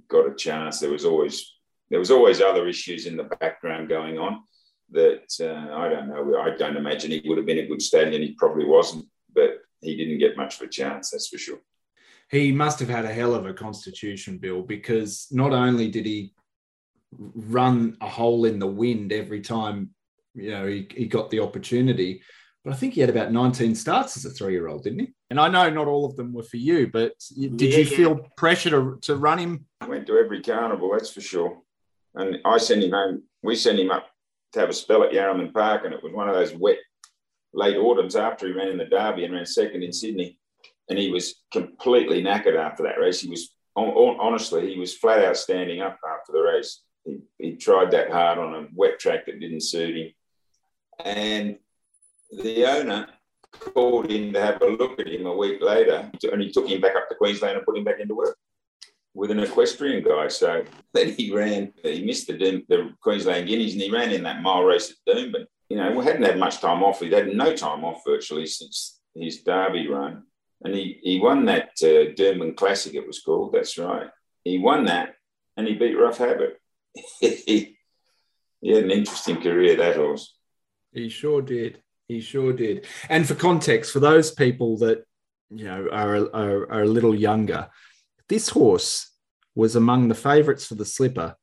[0.07, 0.79] got a chance.
[0.79, 1.51] There was always
[1.89, 4.43] there was always other issues in the background going on
[4.91, 6.39] that uh, I don't know.
[6.39, 8.21] I don't imagine he would have been a good stallion.
[8.21, 11.11] He probably wasn't, but he didn't get much of a chance.
[11.11, 11.59] That's for sure
[12.29, 16.33] he must have had a hell of a constitution, Bill, because not only did he
[17.17, 19.91] run a hole in the wind every time
[20.33, 22.21] you know he, he got the opportunity,
[22.65, 25.13] but I think he had about 19 starts as a three year old, didn't he?
[25.29, 28.19] And I know not all of them were for you, but did yeah, you feel
[28.19, 28.27] yeah.
[28.35, 29.65] pressure to, to run him?
[29.79, 31.61] I went to every carnival, that's for sure.
[32.15, 34.07] And I sent him home, we sent him up
[34.53, 36.77] to have a spell at Yarraman Park, and it was one of those wet
[37.53, 40.37] late autumns after he ran in the Derby and ran second in Sydney
[40.89, 43.21] and he was completely knackered after that race.
[43.21, 46.81] He was honestly, he was flat out standing up after the race.
[47.03, 50.11] He, he tried that hard on a wet track that didn't suit him,
[51.03, 51.57] and
[52.31, 53.07] the owner
[53.51, 56.81] called in to have a look at him a week later, and he took him
[56.81, 58.37] back up to Queensland and put him back into work
[59.15, 60.27] with an equestrian guy.
[60.27, 64.41] So then he ran, he missed the, the Queensland Guineas and he ran in that
[64.41, 65.45] mile race at Doomben.
[65.69, 66.99] You know, we hadn't had much time off.
[66.99, 70.23] He'd had no time off virtually since his Derby run
[70.63, 73.53] and he, he won that uh, Doomben Classic, it was called.
[73.53, 74.09] That's right.
[74.43, 75.15] He won that
[75.55, 76.59] and he beat Rough Habit.
[77.19, 77.77] he
[78.63, 80.35] had an interesting career, that horse.
[80.91, 81.81] He sure did.
[82.07, 82.85] He sure did.
[83.09, 85.05] And for context, for those people that
[85.49, 87.69] you know are, are, are a little younger,
[88.29, 89.11] this horse
[89.55, 91.35] was among the favourites for the Slipper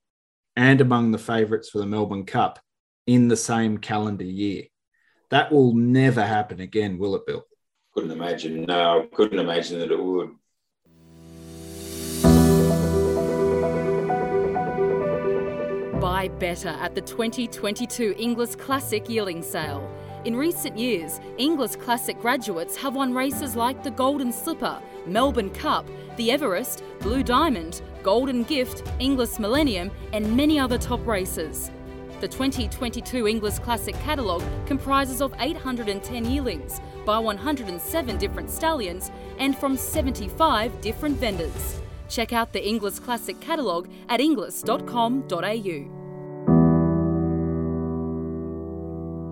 [0.56, 2.60] and among the favourites for the Melbourne Cup
[3.06, 4.64] in the same calendar year.
[5.30, 7.44] That will never happen again, will it, Bill?
[7.94, 8.64] couldn't imagine.
[8.64, 10.30] No, couldn't imagine that it would.
[16.00, 19.88] Buy better at the 2022 Inglis Classic Yearling Sale.
[20.24, 25.84] In recent years, Inglis Classic graduates have won races like the Golden Slipper, Melbourne Cup,
[26.16, 31.72] the Everest, Blue Diamond, Golden Gift, Inglis Millennium, and many other top races.
[32.20, 39.76] The 2022 Inglis Classic catalogue comprises of 810 yearlings by 107 different stallions and from
[39.76, 41.80] 75 different vendors.
[42.08, 46.01] Check out the Inglis Classic catalogue at inglis.com.au.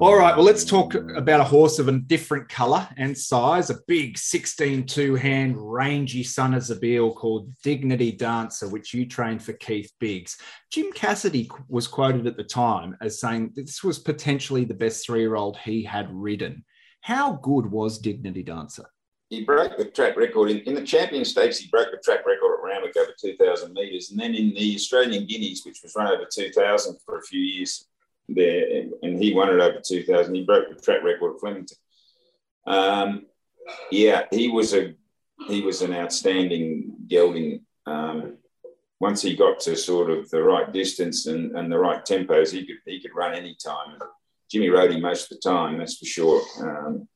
[0.01, 3.81] All right, well, let's talk about a horse of a different colour and size, a
[3.87, 9.53] big 16 two hand rangy son of Zabeel called Dignity Dancer, which you trained for
[9.53, 10.39] Keith Biggs.
[10.73, 15.21] Jim Cassidy was quoted at the time as saying this was potentially the best three
[15.21, 16.65] year old he had ridden.
[17.03, 18.87] How good was Dignity Dancer?
[19.29, 21.59] He broke the track record in, in the Champion Stakes.
[21.59, 24.11] He broke the track record at Randwick over 2,000 metres.
[24.11, 27.87] And then in the Australian Guineas, which was run over 2,000 for a few years,
[28.35, 30.35] there, and he won it over 2000.
[30.35, 31.77] He broke the track record at Flemington.
[32.67, 33.27] Um,
[33.91, 34.95] yeah, he was a
[35.49, 37.65] he was an outstanding gelding.
[37.87, 38.37] Um,
[39.01, 42.67] once he got to sort of the right distance and, and the right tempos, he
[42.67, 43.99] could he could run any time.
[44.51, 46.43] Jimmy rode him most of the time, that's for sure.
[46.61, 47.09] Um,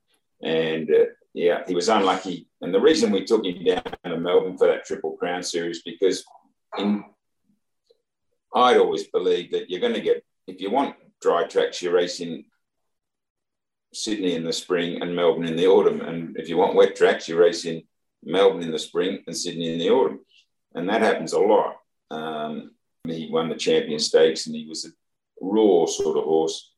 [0.42, 2.48] and uh, yeah, he was unlucky.
[2.60, 6.24] And the reason we took him down to Melbourne for that Triple Crown series because
[6.78, 7.04] in
[8.54, 10.94] I'd always believed that you're going to get if you want
[11.24, 12.44] dry tracks, you race in
[13.94, 16.02] Sydney in the spring and Melbourne in the autumn.
[16.02, 17.82] And if you want wet tracks, you race in
[18.22, 20.20] Melbourne in the spring and Sydney in the autumn.
[20.74, 21.76] And that happens a lot.
[22.10, 22.72] Um,
[23.06, 24.88] he won the champion stakes and he was a
[25.40, 26.72] raw sort of horse.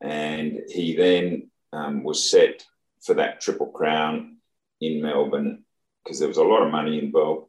[0.00, 2.66] And he then um, was set
[3.04, 4.38] for that Triple Crown
[4.80, 5.62] in Melbourne
[6.02, 7.46] because there was a lot of money involved.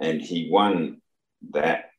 [0.00, 1.02] And he won
[1.50, 1.90] that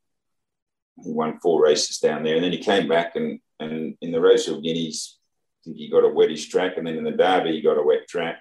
[1.01, 4.21] he won four races down there, and then he came back and and in the
[4.21, 5.19] Rosehill Guineas,
[5.61, 7.83] I think he got a wettish track, and then in the Derby he got a
[7.83, 8.39] wet track,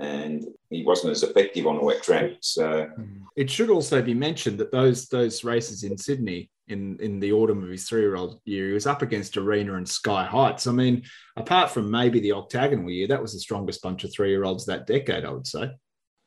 [0.00, 2.32] and he wasn't as effective on a wet track.
[2.40, 2.88] So
[3.36, 7.62] it should also be mentioned that those those races in Sydney in in the autumn
[7.62, 10.66] of his three year old year, he was up against Arena and Sky Heights.
[10.66, 11.04] I mean,
[11.36, 14.66] apart from maybe the octagonal year, that was the strongest bunch of three year olds
[14.66, 15.70] that decade, I would say.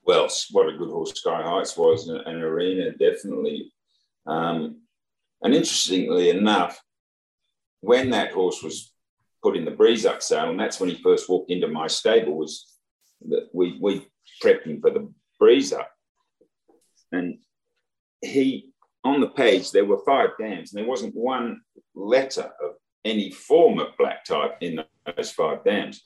[0.04, 3.71] Well, what a good horse Sky Heights was, and, and Arena definitely.
[4.25, 4.82] Um,
[5.41, 6.82] and interestingly enough,
[7.81, 8.93] when that horse was
[9.41, 12.37] put in the breeze up sale, and that's when he first walked into my stable,
[12.37, 12.77] was
[13.27, 14.05] that we, we
[14.43, 15.89] prepped him for the breeze up.
[17.11, 17.39] And
[18.21, 18.69] he,
[19.03, 21.61] on the page, there were five dams, and there wasn't one
[21.95, 22.71] letter of
[23.05, 24.81] any form of black type in
[25.15, 26.03] those five dams.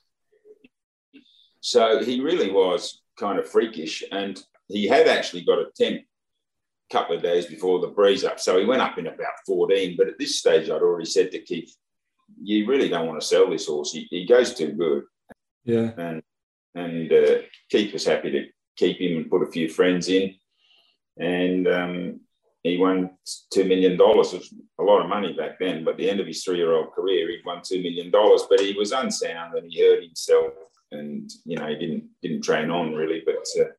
[1.61, 6.01] So he really was kind of freakish, and he had actually got a temp
[6.93, 8.39] couple of days before the breeze up.
[8.39, 9.95] So he went up in about 14.
[9.97, 11.75] But at this stage, I'd already said to Keith,
[12.41, 13.91] you really don't want to sell this horse.
[13.91, 15.03] He, he goes too good.
[15.65, 15.91] Yeah.
[15.97, 16.21] And
[16.75, 17.35] and uh,
[17.69, 18.45] Keith was happy to
[18.77, 20.35] keep him and put a few friends in.
[21.19, 22.19] And um,
[22.63, 23.11] he won
[23.53, 23.93] $2 million.
[23.93, 25.83] It was a lot of money back then.
[25.83, 28.09] But at the end of his three year old career, he'd won $2 million.
[28.11, 30.53] But he was unsound and he hurt himself.
[30.91, 33.21] And, you know, he didn't didn't train on really.
[33.25, 33.69] But uh,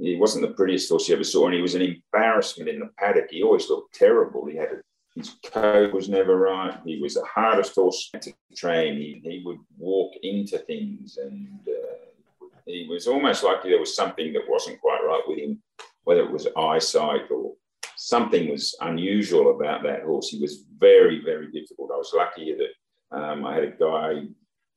[0.00, 2.90] he wasn't the prettiest horse you ever saw, and he was an embarrassment in the
[2.98, 3.30] paddock.
[3.30, 4.46] He always looked terrible.
[4.46, 4.76] He had a,
[5.14, 6.78] his coat was never right.
[6.84, 8.96] He was the hardest horse to train.
[8.96, 14.32] He, he would walk into things, and uh, he was almost like there was something
[14.32, 15.62] that wasn't quite right with him,
[16.04, 17.52] whether it was eyesight or
[17.96, 20.28] something was unusual about that horse.
[20.28, 21.90] He was very, very difficult.
[21.92, 24.26] I was lucky that um, I had a guy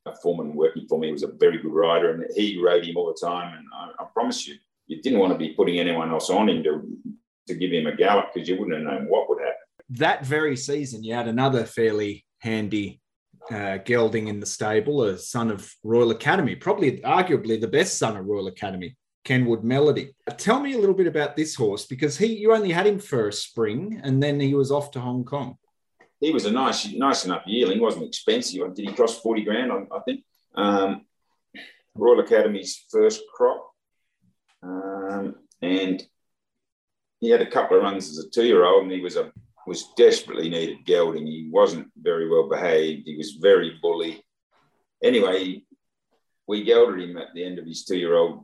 [0.06, 2.98] a foreman working for me who was a very good rider and he rode him
[2.98, 3.58] all the time.
[3.58, 4.56] And I, I promise you,
[4.88, 6.82] you didn't want to be putting anyone else on him to,
[7.48, 9.54] to give him a gallop because you wouldn't have known what would happen.
[9.90, 13.02] That very season, you had another fairly handy
[13.52, 18.18] uh, gelding in the stable, a son of Royal Academy, probably arguably the best son
[18.18, 20.16] of Royal Academy, Kenwood Melody.
[20.38, 23.28] Tell me a little bit about this horse because he you only had him for
[23.28, 25.58] a spring and then he was off to Hong Kong.
[26.20, 27.80] He was a nice, nice enough yearling.
[27.80, 28.74] wasn't expensive.
[28.74, 29.72] Did he cost forty grand?
[29.72, 30.24] I, I think.
[30.56, 31.06] Um,
[31.96, 33.75] Royal Academy's first crop.
[34.66, 36.04] Um, and
[37.20, 39.32] he had a couple of runs as a two-year-old, and he was a
[39.68, 41.26] was desperately needed gelding.
[41.26, 43.08] He wasn't very well behaved.
[43.08, 44.24] He was very bully.
[45.04, 45.64] Anyway,
[46.48, 48.44] we gelded him at the end of his two-year-old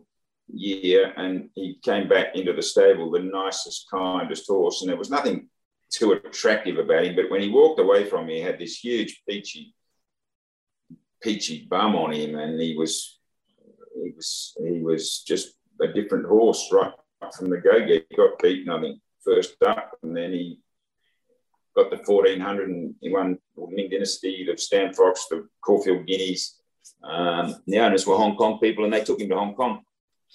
[0.51, 5.11] year, and he came back into the stable, the nicest, kindest horse, and there was
[5.11, 5.47] nothing
[5.91, 7.15] too attractive about him.
[7.15, 9.75] But when he walked away from me, he had this huge peachy,
[11.21, 13.19] peachy bum on him, and he was,
[13.93, 16.93] he was, he was just a different horse right
[17.37, 18.07] from the go get.
[18.09, 20.59] He got beaten, I think, first up, and then he
[21.75, 26.59] got the 1400 and he won Ming Dynasty, the Stan Fox, the Caulfield Guineas.
[27.03, 29.81] Um, the owners were Hong Kong people and they took him to Hong Kong.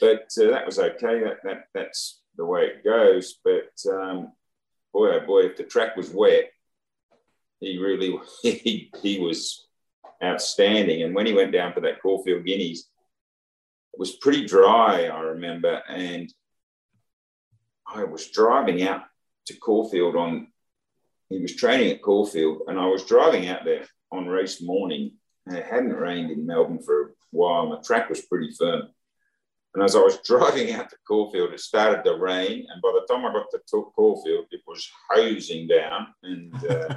[0.01, 1.21] But uh, that was okay.
[1.21, 3.39] That, that, that's the way it goes.
[3.45, 4.33] But um,
[4.93, 6.51] boy, oh boy, if the track was wet,
[7.61, 9.67] he really he, he was
[10.23, 11.03] outstanding.
[11.03, 12.89] And when he went down for that Caulfield Guineas,
[13.99, 15.83] was pretty dry, I remember.
[15.89, 16.33] And
[17.87, 19.05] I was driving out
[19.47, 20.49] to Caulfield on,
[21.29, 25.13] he was training at Caulfield, and I was driving out there on race morning.
[25.47, 27.67] And it hadn't rained in Melbourne for a while.
[27.67, 28.89] My track was pretty firm.
[29.75, 32.67] And as I was driving out to Caulfield, it started to rain.
[32.69, 36.09] And by the time I got to Caulfield, it was hosing down.
[36.23, 36.95] And uh,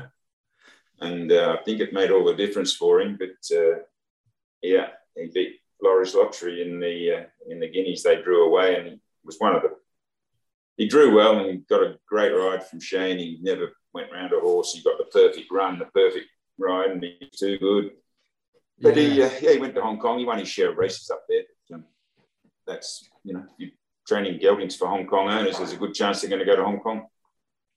[1.02, 3.18] and uh, I think it made all the difference for him.
[3.20, 3.80] But uh,
[4.62, 8.04] yeah, he beat Loris Lottery in the uh, in the Guineas.
[8.04, 9.70] They drew away, and he was one of the.
[10.78, 13.18] He drew well and he got a great ride from Shane.
[13.18, 14.72] He never went round a horse.
[14.72, 16.28] He got the perfect run, the perfect
[16.58, 17.92] ride, and he's too good.
[18.82, 19.04] But yeah.
[19.04, 20.20] he, uh, yeah, he went to Hong Kong.
[20.20, 21.44] He won his share of races up there.
[21.74, 21.84] Um,
[22.66, 23.72] that's you know, you
[24.08, 25.58] training geldings for Hong Kong owners.
[25.58, 27.06] There's a good chance they're going to go to Hong Kong.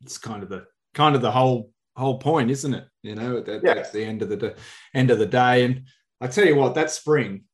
[0.03, 2.87] It's kind of the kind of the whole whole point, isn't it?
[3.03, 3.75] You know, that, yeah.
[3.75, 4.55] that's the end of the
[4.95, 5.65] end of the day.
[5.65, 5.87] And
[6.21, 7.45] I tell you what, that spring,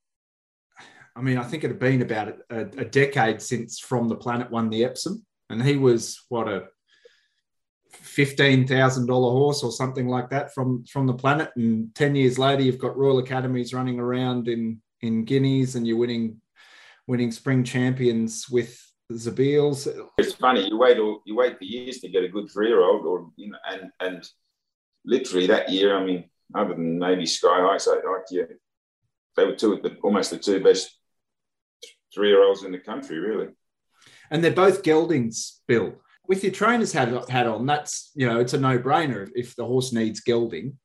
[1.19, 4.53] I mean, I think it had been about a, a decade since From the Planet
[4.53, 6.69] won the Epsom, and he was what a
[7.91, 11.51] fifteen thousand dollar horse or something like that from from the planet.
[11.57, 15.97] And ten years later, you've got Royal Academies running around in in Guineas, and you're
[15.97, 16.41] winning
[17.09, 18.81] winning spring champions with
[19.13, 19.89] Zabeels.
[20.19, 20.69] It's funny.
[20.69, 23.31] You wait all, you wait for years to get a good three year old, or
[23.35, 24.29] you know, and and
[25.05, 28.45] literally that year, I mean, other than maybe Sky Heights, like yeah,
[29.37, 30.98] they were two of the almost the two best
[32.15, 33.49] three year olds in the country, really.
[34.31, 35.95] And they're both geldings, Bill.
[36.27, 39.29] With your trainer's hat, hat on, that's you know, it's a no brainer.
[39.35, 40.79] If the horse needs gelding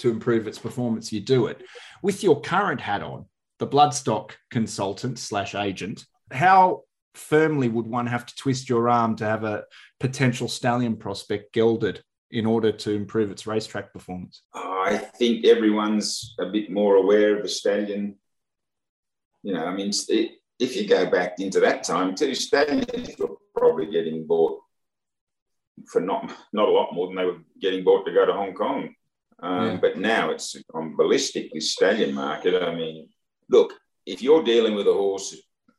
[0.00, 1.62] to improve its performance, you do it.
[2.02, 3.26] With your current hat on,
[3.58, 6.82] the bloodstock consultant slash agent, how
[7.14, 9.64] firmly would one have to twist your arm to have a
[10.00, 14.42] potential stallion prospect gelded in order to improve its racetrack performance?
[14.52, 18.16] I think everyone's a bit more aware of the stallion.
[19.42, 19.92] You know, I mean,
[20.64, 22.86] if you go back into that time, too, stallions
[23.18, 24.60] were probably getting bought
[25.88, 28.54] for not not a lot more than they were getting bought to go to Hong
[28.54, 28.94] Kong.
[29.42, 29.76] Um, yeah.
[29.76, 32.62] But now it's on ballistic, this stallion market.
[32.62, 33.08] I mean,
[33.50, 33.72] look,
[34.06, 35.36] if you're dealing with a horse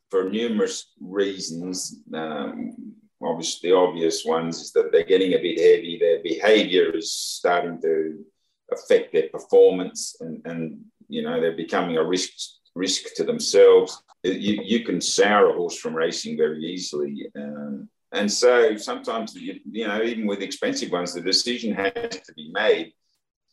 [0.09, 2.03] for numerous reasons.
[2.13, 5.97] Um, obviously, the obvious ones is that they're getting a bit heavy.
[5.99, 8.23] Their behaviour is starting to
[8.71, 12.31] affect their performance, and, and you know they're becoming a risk
[12.75, 14.01] risk to themselves.
[14.25, 17.29] You, you can sour a horse from racing very easily.
[17.35, 22.33] Um, and so sometimes, you, you know, even with expensive ones, the decision has to
[22.35, 22.93] be made.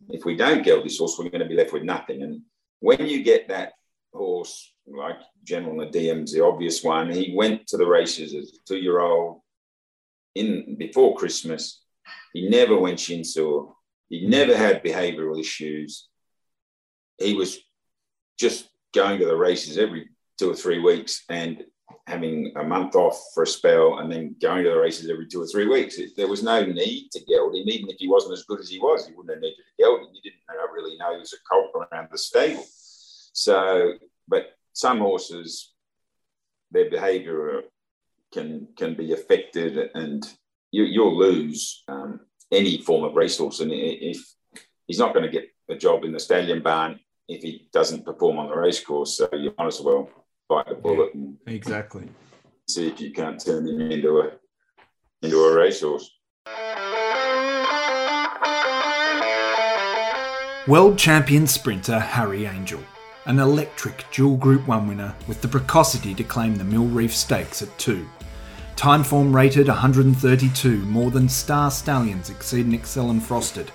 [0.08, 2.22] If we don't geld this horse, we're going to be left with nothing.
[2.22, 2.42] And
[2.80, 3.72] when you get that
[4.12, 7.10] horse like General Nediym's the obvious one.
[7.10, 9.40] He went to the races as a two-year-old
[10.34, 11.82] in before Christmas.
[12.32, 13.74] He never went shin sore.
[14.08, 16.08] He never had behavioural issues.
[17.18, 17.58] He was
[18.38, 20.08] just going to the races every
[20.42, 21.64] two or three weeks and
[22.08, 25.40] having a month off for a spell and then going to the races every two
[25.40, 26.00] or three weeks.
[26.16, 28.80] There was no need to geld him, even if he wasn't as good as he
[28.80, 29.06] was.
[29.06, 30.08] He wouldn't have needed to geld him.
[30.12, 30.42] You didn't
[30.74, 32.64] really know he was a colt around the stable.
[33.32, 33.94] So,
[34.26, 35.72] but some horses,
[36.72, 37.62] their behaviour
[38.32, 40.26] can can be affected, and
[40.72, 42.20] you, will lose um,
[42.50, 43.60] any form of racehorse.
[43.60, 44.18] And if
[44.86, 48.38] he's not going to get a job in the stallion barn if he doesn't perform
[48.38, 50.10] on the racecourse, so you might as well
[50.52, 52.06] bite the bullet and exactly
[52.68, 54.32] see if you can't turn them into a
[55.22, 56.10] into a racehorse.
[60.68, 62.80] World champion sprinter Harry Angel
[63.26, 67.62] an electric dual Group 1 winner with the precocity to claim the Mill Reef Stakes
[67.62, 68.04] at 2.
[68.74, 73.70] Timeform rated 132, more than Star Stallions Exceed And Excel and Frosted.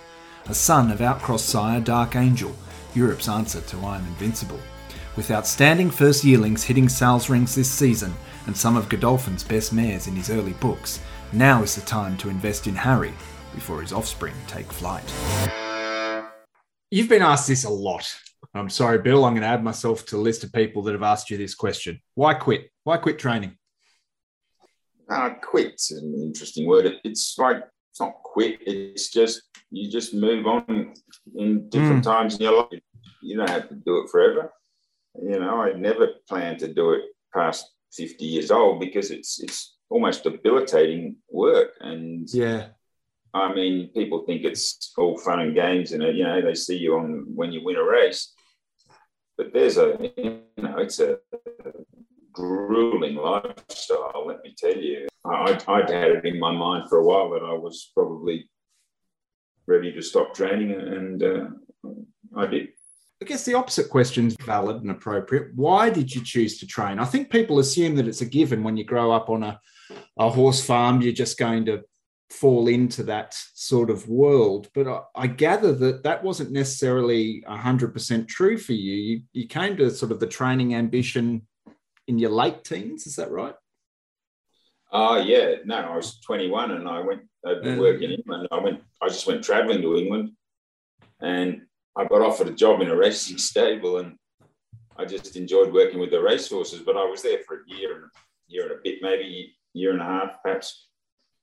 [0.49, 2.53] A son of outcross sire Dark Angel,
[2.93, 4.59] Europe's answer to I Am Invincible.
[5.17, 8.13] With outstanding first yearlings hitting sales rings this season
[8.45, 11.01] and some of Godolphin's best mares in his early books,
[11.33, 13.13] now is the time to invest in Harry
[13.53, 15.03] before his offspring take flight.
[16.89, 18.07] You've been asked this a lot
[18.53, 19.25] I'm sorry, Bill.
[19.25, 21.55] I'm going to add myself to the list of people that have asked you this
[21.55, 22.01] question.
[22.15, 22.71] Why quit?
[22.83, 23.57] Why quit training?
[25.09, 26.91] Uh, quit's an interesting word.
[27.03, 28.59] it's like it's not quit.
[28.61, 29.41] It's just
[29.71, 30.93] you just move on
[31.35, 32.03] in different mm.
[32.03, 32.81] times in your life.
[33.21, 34.51] You don't have to do it forever.
[35.21, 37.01] You know, I never planned to do it
[37.33, 41.71] past 50 years old because it's it's almost debilitating work.
[41.79, 42.67] And yeah,
[43.33, 46.97] I mean, people think it's all fun and games, and you know they see you
[46.97, 48.33] on when you win a race,
[49.37, 51.17] but there's a you know it's a
[52.31, 54.25] grueling lifestyle.
[54.27, 57.43] Let me tell you, I, I'd had it in my mind for a while that
[57.43, 58.49] I was probably
[59.65, 61.45] ready to stop training, and uh,
[62.35, 62.69] I did.
[63.21, 65.51] I guess the opposite question is valid and appropriate.
[65.55, 66.99] Why did you choose to train?
[66.99, 69.59] I think people assume that it's a given when you grow up on a,
[70.19, 71.83] a horse farm, you're just going to
[72.29, 74.69] fall into that sort of world.
[74.75, 78.93] But I, I gather that that wasn't necessarily 100% true for you.
[78.93, 79.21] you.
[79.33, 81.47] You came to sort of the training ambition
[82.07, 83.55] in your late teens, is that right?
[84.91, 85.55] Oh, uh, yeah.
[85.65, 88.47] No, I was 21 and I went over to work in England.
[88.51, 90.31] I went, I just went traveling to England
[91.19, 91.63] and
[91.97, 94.17] I got offered a job in a racing stable and
[94.97, 96.81] I just enjoyed working with the racehorses.
[96.81, 98.09] But I was there for a year and a
[98.47, 100.87] year and a bit, maybe year and a half, perhaps.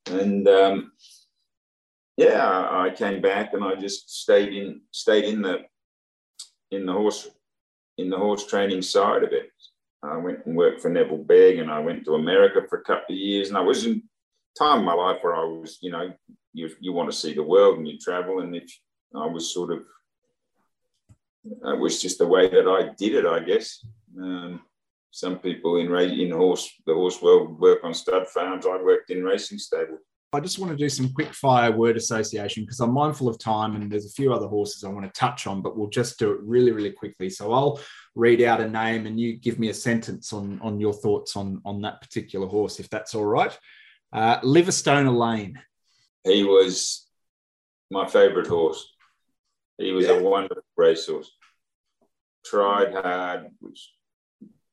[0.06, 0.92] And um,
[2.16, 5.62] yeah, I came back and I just stayed in stayed in the
[6.70, 7.28] in the horse
[7.98, 9.50] in the horse training side of it.
[10.02, 13.14] I went and worked for Neville Begg and I went to America for a couple
[13.14, 13.48] of years.
[13.48, 14.02] And I was in
[14.58, 16.12] time in my life where I was, you know,
[16.52, 18.40] you, you want to see the world and you travel.
[18.40, 18.70] And if
[19.16, 19.84] I was sort of
[21.44, 23.84] it was just the way that I did it, I guess.
[24.18, 24.62] Um,
[25.10, 28.66] some people in in horse the horse world work on stud farms.
[28.66, 30.00] I worked in racing stables.
[30.32, 33.76] I just want to do some quick fire word association because I'm mindful of time
[33.76, 36.32] and there's a few other horses I want to touch on, but we'll just do
[36.32, 37.30] it really, really quickly.
[37.30, 37.78] So I'll
[38.16, 41.62] read out a name and you give me a sentence on, on your thoughts on,
[41.64, 43.56] on that particular horse, if that's all right.
[44.12, 45.60] Uh, Liverstone Lane.
[46.24, 47.06] He was
[47.92, 48.93] my favourite horse.
[49.78, 50.12] He was yeah.
[50.12, 51.30] a wonderful racehorse.
[52.44, 53.92] Tried hard, which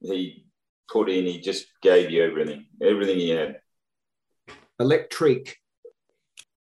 [0.02, 0.46] he
[0.92, 1.26] put in.
[1.26, 3.62] He just gave you everything, everything he had.
[4.80, 5.58] Electric.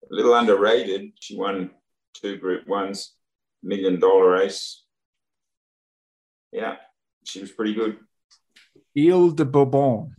[0.09, 1.11] A little underrated.
[1.19, 1.71] She won
[2.13, 3.13] two Group Ones,
[3.61, 4.83] million dollar race.
[6.51, 6.75] Yeah,
[7.25, 7.97] she was pretty good.
[8.95, 10.13] Ile de Bourbon.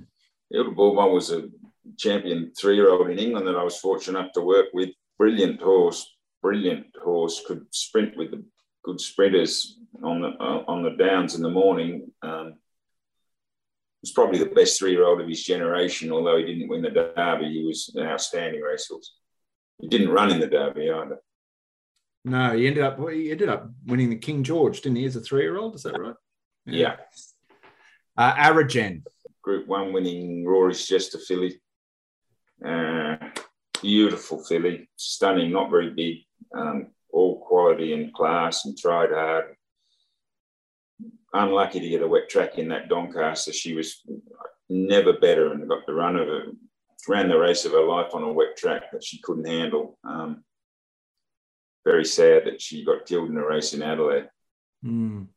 [0.53, 1.49] Ile de Bourbon was a
[1.97, 4.91] champion three year old in England that I was fortunate enough to work with.
[5.17, 6.14] Brilliant horse,
[6.45, 8.45] brilliant horse, could sprint with the
[8.85, 12.13] good sprinters on the uh, on the downs in the morning.
[12.23, 12.57] Um,
[14.03, 16.13] was probably the best three year old of his generation.
[16.13, 19.15] Although he didn't win the Derby, he was an outstanding racehorse.
[19.81, 21.19] He didn't run in the Derby either.
[22.27, 25.07] No, he ended up he ended up winning the King George, didn't he?
[25.07, 26.15] As a three year old, is that right?
[26.67, 26.97] Yeah.
[28.17, 28.23] yeah.
[28.23, 29.03] Uh, Aragen.
[29.43, 31.59] Group One winning Rory's Jester filly.
[32.65, 33.17] Uh,
[33.85, 36.19] beautiful filly, stunning, not very big,
[36.57, 39.57] um, all quality and class, and tried hard.
[41.33, 43.53] Unlucky to get a wet track in that Doncaster.
[43.53, 44.03] She was
[44.69, 46.45] never better and got the run of it.
[47.07, 49.99] Ran the race of her life on a wet track that she couldn't handle.
[50.05, 50.45] Um,
[51.85, 54.29] very sad that she got killed in a race in Adelaide.
[54.85, 55.29] Mm.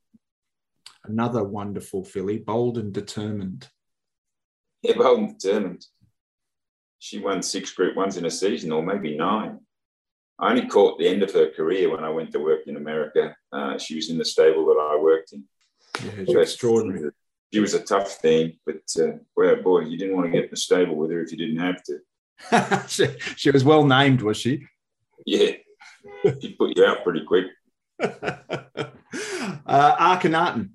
[1.04, 3.68] Another wonderful filly, bold and determined.
[4.82, 5.86] Yeah, bold and determined.
[7.00, 9.60] She won six Group Ones in a season, or maybe nine.
[10.40, 13.36] I only caught the end of her career when I went to work in America.
[13.52, 15.44] Uh, she was in the stable that I worked in.
[16.04, 17.10] Yeah, so extraordinary.
[17.52, 20.50] She was a tough thing, but uh, well, boy, you didn't want to get in
[20.52, 22.88] the stable with her if you didn't have to.
[22.88, 24.64] she, she, was well named, was she?
[25.26, 25.54] Yeah,
[26.40, 27.46] she put you out pretty quick.
[28.00, 28.90] uh,
[29.66, 30.72] Akhenaten.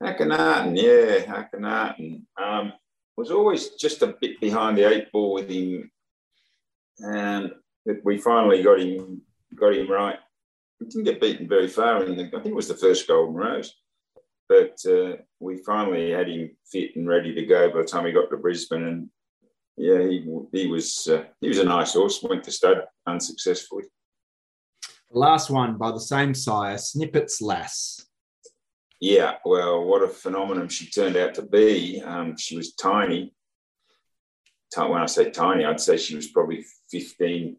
[0.00, 2.22] Akhenaten, yeah, Akhenaten.
[2.40, 2.74] Um,
[3.16, 5.90] was always just a bit behind the eight ball with him,
[6.98, 7.52] and
[8.04, 9.22] we finally got him
[9.54, 10.18] got him right.
[10.78, 13.34] He didn't get beaten very far in the, I think it was the first Golden
[13.34, 13.74] Rose,
[14.48, 18.12] but uh, we finally had him fit and ready to go by the time he
[18.12, 18.84] got to Brisbane.
[18.84, 19.10] And
[19.76, 22.22] yeah, he he was uh, he was a nice horse.
[22.22, 23.84] Went to stud unsuccessfully.
[25.10, 28.06] The last one by the same sire, Snippets Lass.
[29.00, 32.02] Yeah, well, what a phenomenon she turned out to be.
[32.02, 33.34] Um, she was tiny.
[34.76, 37.56] When I say tiny, I'd say she was probably 15,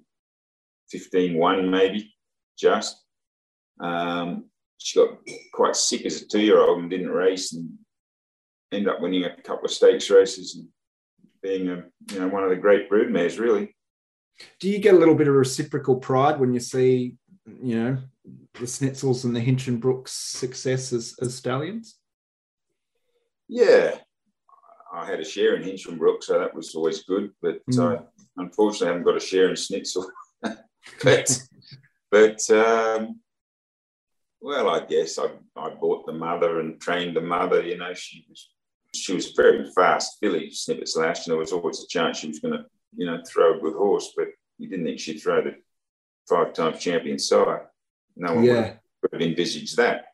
[0.92, 2.14] 15 1 maybe,
[2.58, 3.04] just.
[3.80, 4.46] Um,
[4.78, 5.18] she got
[5.54, 7.70] quite sick as a two year old and didn't race and
[8.72, 10.68] ended up winning a couple of stakes races and
[11.44, 13.76] being a you know one of the great broodmares really.
[14.60, 17.16] Do you get a little bit of reciprocal pride when you see
[17.62, 17.98] you know
[18.56, 21.98] the Schnitzels and the Hinchinbrooks' success as, as stallions?
[23.48, 23.96] Yeah,
[24.94, 27.32] I had a share in Hinchinbrook, so that was always good.
[27.42, 28.00] But mm.
[28.00, 28.04] I
[28.38, 30.10] unfortunately haven't got a share in Schnitzel.
[31.03, 31.41] but
[32.09, 33.19] but um,
[34.41, 37.61] well, I guess I, I bought the mother and trained the mother.
[37.61, 38.49] You know, she was
[38.93, 42.39] she was very fast, filly Snippets Lass, and there was always a chance she was
[42.39, 42.65] going to
[42.95, 44.27] you know throw a good horse, but
[44.57, 45.55] you didn't think she'd throw the
[46.29, 47.69] five times champion sire.
[48.15, 48.73] No one Yeah.
[49.01, 50.05] would have envisaged that.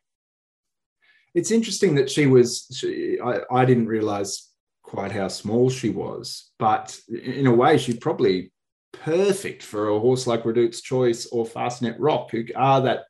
[1.34, 2.66] It's interesting that she was.
[2.72, 4.50] She, I, I didn't realize
[4.82, 8.50] quite how small she was, but in a way, she probably
[8.92, 13.04] perfect for a horse like Redoute's Choice or Fastnet Rock, who are that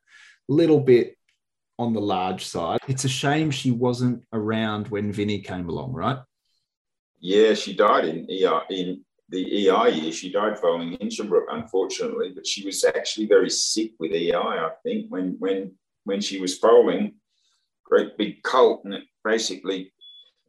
[0.47, 1.17] little bit
[1.77, 2.79] on the large side.
[2.87, 6.17] It's a shame she wasn't around when Vinny came along, right?
[7.19, 10.11] Yeah, she died in EI, in the EI year.
[10.11, 14.33] She died following Hinchinbrook, unfortunately, but she was actually very sick with EI.
[14.35, 15.73] I think when when
[16.05, 17.15] when she was foaling,
[17.83, 19.93] great big colt, and it basically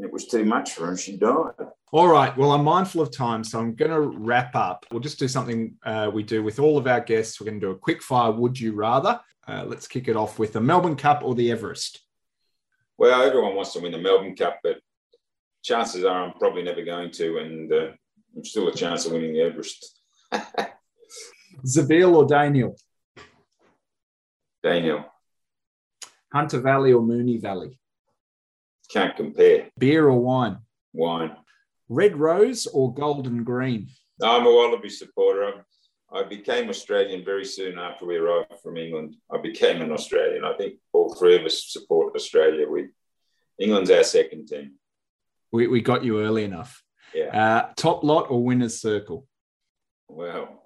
[0.03, 1.53] it was too much for her, and she died.
[1.93, 2.37] All right.
[2.37, 4.87] Well, I'm mindful of time, so I'm going to wrap up.
[4.91, 7.41] We'll just do something uh, we do with all of our guests.
[7.41, 8.31] We're going to do a quick fire.
[8.31, 9.21] Would you rather?
[9.47, 12.01] Uh, let's kick it off with the Melbourne Cup or the Everest.
[12.99, 14.79] Well, everyone wants to win the Melbourne Cup, but
[15.63, 17.89] chances are I'm probably never going to, and uh,
[18.37, 20.01] I'm still a chance of winning the Everest.
[21.67, 22.79] Zabeel or Danehill?
[24.65, 25.07] Danehill,
[26.33, 27.80] Hunter Valley or Moonee Valley?
[28.93, 29.69] Can't compare.
[29.79, 30.59] Beer or wine?
[30.93, 31.37] Wine.
[31.89, 33.89] Red Rose or Golden Green?
[34.23, 35.65] I'm a Wallaby supporter.
[36.13, 39.17] I, I became Australian very soon after we arrived from England.
[39.33, 40.45] I became an Australian.
[40.45, 42.69] I think all three of us support Australia.
[42.69, 42.89] We
[43.59, 44.73] England's our second team.
[45.53, 46.83] We, we got you early enough.
[47.15, 47.25] Yeah.
[47.27, 49.27] Uh, top lot or winner's circle?
[50.09, 50.65] Well,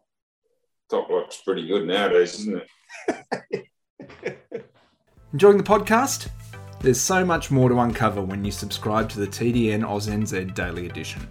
[0.90, 2.62] top lot's pretty good nowadays, isn't
[3.48, 3.68] it?
[5.32, 6.28] Enjoying the podcast?
[6.84, 11.26] There's so much more to uncover when you subscribe to the TDN AusNZ Daily Edition.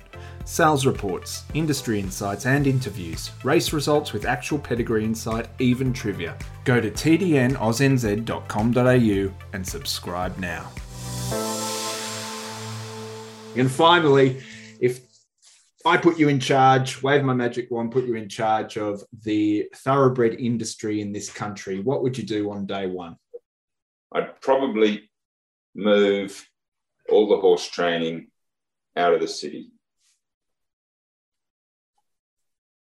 [0.45, 6.35] Sales reports, industry insights and interviews, race results with actual pedigree insight, even trivia.
[6.63, 10.71] Go to tdnausnz.com.au and subscribe now.
[13.55, 14.41] And finally,
[14.79, 15.01] if
[15.85, 19.67] I put you in charge, wave my magic wand, put you in charge of the
[19.75, 23.17] thoroughbred industry in this country, what would you do on day one?
[24.15, 25.11] I'd probably
[25.75, 26.47] move
[27.09, 28.27] all the horse training
[28.95, 29.69] out of the city.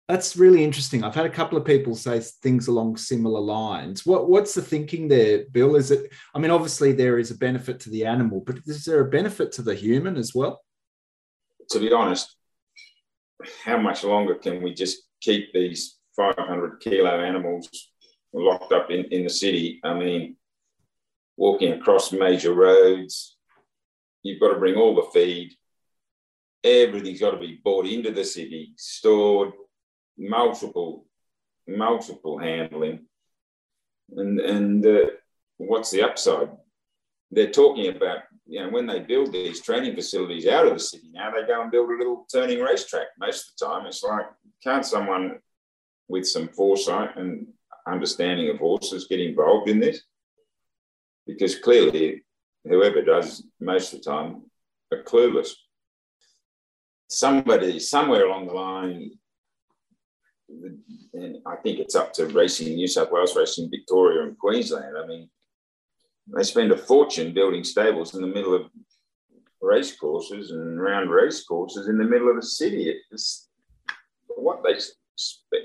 [0.08, 1.04] That's really interesting.
[1.04, 4.04] I've had a couple of people say things along similar lines.
[4.04, 5.76] What what's the thinking there, Bill?
[5.76, 6.12] Is it?
[6.34, 9.52] I mean, obviously there is a benefit to the animal, but is there a benefit
[9.52, 10.60] to the human as well?
[11.70, 12.36] To be honest,
[13.64, 17.70] how much longer can we just keep these 500 kilo animals
[18.34, 19.80] locked up in, in the city?
[19.82, 20.36] I mean,
[21.36, 23.36] walking across major roads,
[24.22, 25.52] you've got to bring all the feed.
[26.64, 29.52] Everything's got to be brought into the city, stored,
[30.16, 31.06] multiple,
[31.66, 33.06] multiple handling.
[34.16, 35.06] And, and uh,
[35.56, 36.50] what's the upside?
[37.30, 41.08] They're talking about, you know, when they build these training facilities out of the city
[41.12, 43.06] now, they go and build a little turning racetrack.
[43.18, 44.26] Most of the time, it's like,
[44.62, 45.38] can't someone
[46.08, 47.46] with some foresight and
[47.88, 50.02] understanding of horses get involved in this?
[51.26, 52.24] Because clearly,
[52.64, 54.42] whoever does most of the time
[54.92, 55.50] are clueless.
[57.08, 59.10] Somebody, somewhere along the line,
[61.14, 64.96] and I think it's up to Racing New South Wales, Racing Victoria, and Queensland.
[64.96, 65.30] I mean,
[66.34, 68.70] they spend a fortune building stables in the middle of
[69.60, 72.94] race courses and round race courses in the middle of the city.
[73.10, 73.48] It's
[74.26, 74.78] what they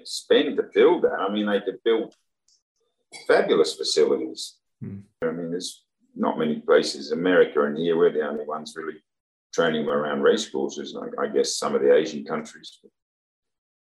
[0.04, 1.20] spend to build that.
[1.20, 2.14] I mean, they could build
[3.28, 4.58] fabulous facilities.
[4.82, 5.00] Hmm.
[5.24, 5.84] I mean, there's
[6.16, 7.12] not many places.
[7.12, 9.02] America and here, we're the only ones really
[9.54, 10.96] training around race courses.
[10.96, 12.80] I, I guess some of the Asian countries.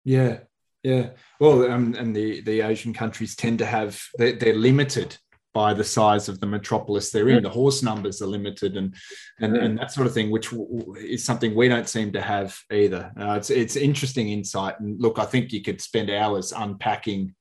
[0.05, 0.39] Yeah,
[0.83, 1.11] yeah.
[1.41, 5.17] Well, um, and the the Asian countries tend to have they're, they're limited
[5.53, 7.43] by the size of the metropolis they're in.
[7.43, 8.95] The horse numbers are limited, and
[9.41, 10.53] and, and that sort of thing, which
[10.99, 13.11] is something we don't seem to have either.
[13.19, 17.35] Uh, it's it's interesting insight, and look, I think you could spend hours unpacking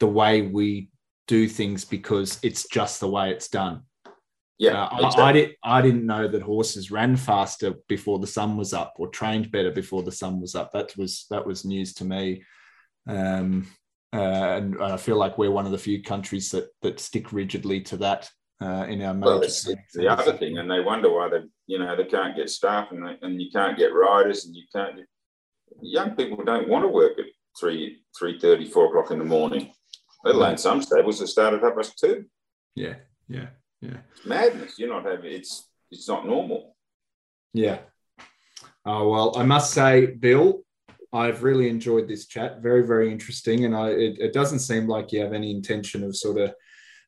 [0.00, 0.90] the way we
[1.26, 3.82] do things because it's just the way it's done.
[4.58, 8.56] Yeah, Uh, I, I, did, I didn't know that horses ran faster before the sun
[8.56, 10.72] was up or trained better before the sun was up.
[10.72, 12.42] That was that was news to me.
[13.06, 13.66] Um,
[14.14, 17.82] uh, and I feel like we're one of the few countries that that stick rigidly
[17.82, 18.30] to that
[18.62, 19.26] uh, in our major.
[19.26, 22.34] Well, it's the, the other thing, and they wonder why they, you know, they can't
[22.34, 25.00] get staff and they, and you can't get riders, and you can't.
[25.82, 27.26] Young people don't want to work at
[27.60, 29.72] three, three thirty, four o'clock in the morning.
[30.26, 32.24] Let alone some stables that start at half past two.
[32.74, 32.94] Yeah,
[33.28, 33.46] yeah,
[33.80, 34.76] yeah, It's madness.
[34.76, 35.32] You're not having.
[35.32, 36.74] It's it's not normal.
[37.52, 37.78] yeah.
[38.84, 40.64] Oh well, I must say, Bill,
[41.12, 42.60] I've really enjoyed this chat.
[42.60, 46.16] Very, very interesting, and I it, it doesn't seem like you have any intention of
[46.16, 46.52] sort of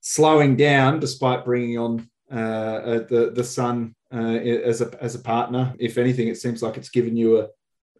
[0.01, 4.37] slowing down, despite bringing on uh, uh, the the son uh,
[4.71, 5.75] as a as a partner.
[5.81, 7.49] If anything, it seems like it's given you a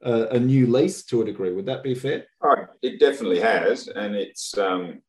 [0.03, 1.53] a, a, new lease to a degree.
[1.53, 2.25] Would that be fair?
[2.41, 5.03] Oh, it definitely has, and it's um,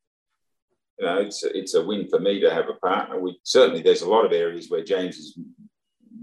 [0.99, 3.19] you know it's it's a win for me to have a partner.
[3.19, 5.39] We certainly there's a lot of areas where James is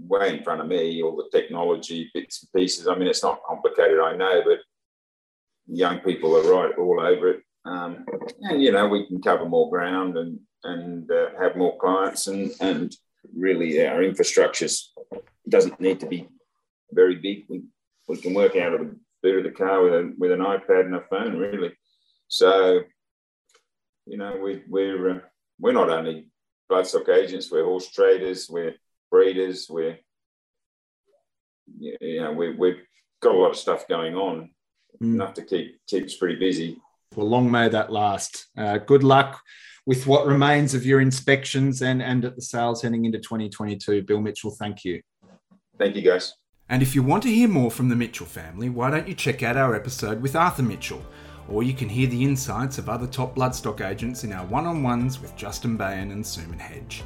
[0.07, 2.87] way in front of me, all the technology bits and pieces.
[2.87, 4.59] I mean, it's not complicated, I know, but
[5.67, 7.41] young people are right all over it.
[7.65, 8.05] Um,
[8.41, 12.51] and you know, we can cover more ground and and uh, have more clients, and
[12.61, 12.95] and
[13.35, 14.67] really our infrastructure
[15.49, 16.27] doesn't need to be
[16.91, 17.45] very big.
[17.49, 17.63] We
[18.07, 20.85] we can work out of the boot of the car with a, with an iPad
[20.85, 21.73] and a phone, really.
[22.29, 22.81] So,
[24.07, 25.19] you know, we we're uh,
[25.59, 26.27] we're not only
[26.71, 28.75] bloodstock agents, we're horse traders, we're
[29.11, 29.97] breeders, we're
[31.79, 32.81] you know we we've
[33.21, 34.49] got a lot of stuff going on,
[35.01, 35.13] mm.
[35.13, 36.77] enough to keep keep us pretty busy.
[37.15, 38.47] Well, long may that last.
[38.57, 39.41] Uh, good luck
[39.85, 44.03] with what remains of your inspections and, and at the sales heading into 2022.
[44.03, 45.01] Bill Mitchell, thank you.
[45.79, 46.33] Thank you, guys.
[46.69, 49.41] And if you want to hear more from the Mitchell family, why don't you check
[49.41, 51.01] out our episode with Arthur Mitchell?
[51.49, 54.83] Or you can hear the insights of other top bloodstock agents in our one on
[54.83, 57.03] ones with Justin Bayan and Suman Hedge.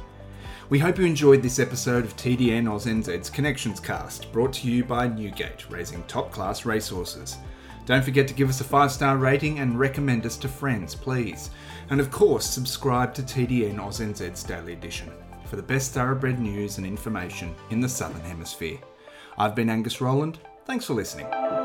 [0.68, 5.06] We hope you enjoyed this episode of TDN AusNZ's Connections Cast, brought to you by
[5.06, 7.36] Newgate, raising top class racehorses.
[7.84, 11.50] Don't forget to give us a five star rating and recommend us to friends, please.
[11.90, 15.10] And of course, subscribe to TDN AusNZ's Daily Edition
[15.44, 18.78] for the best thoroughbred news and information in the Southern Hemisphere.
[19.36, 20.38] I've been Angus Rowland.
[20.64, 21.61] Thanks for listening.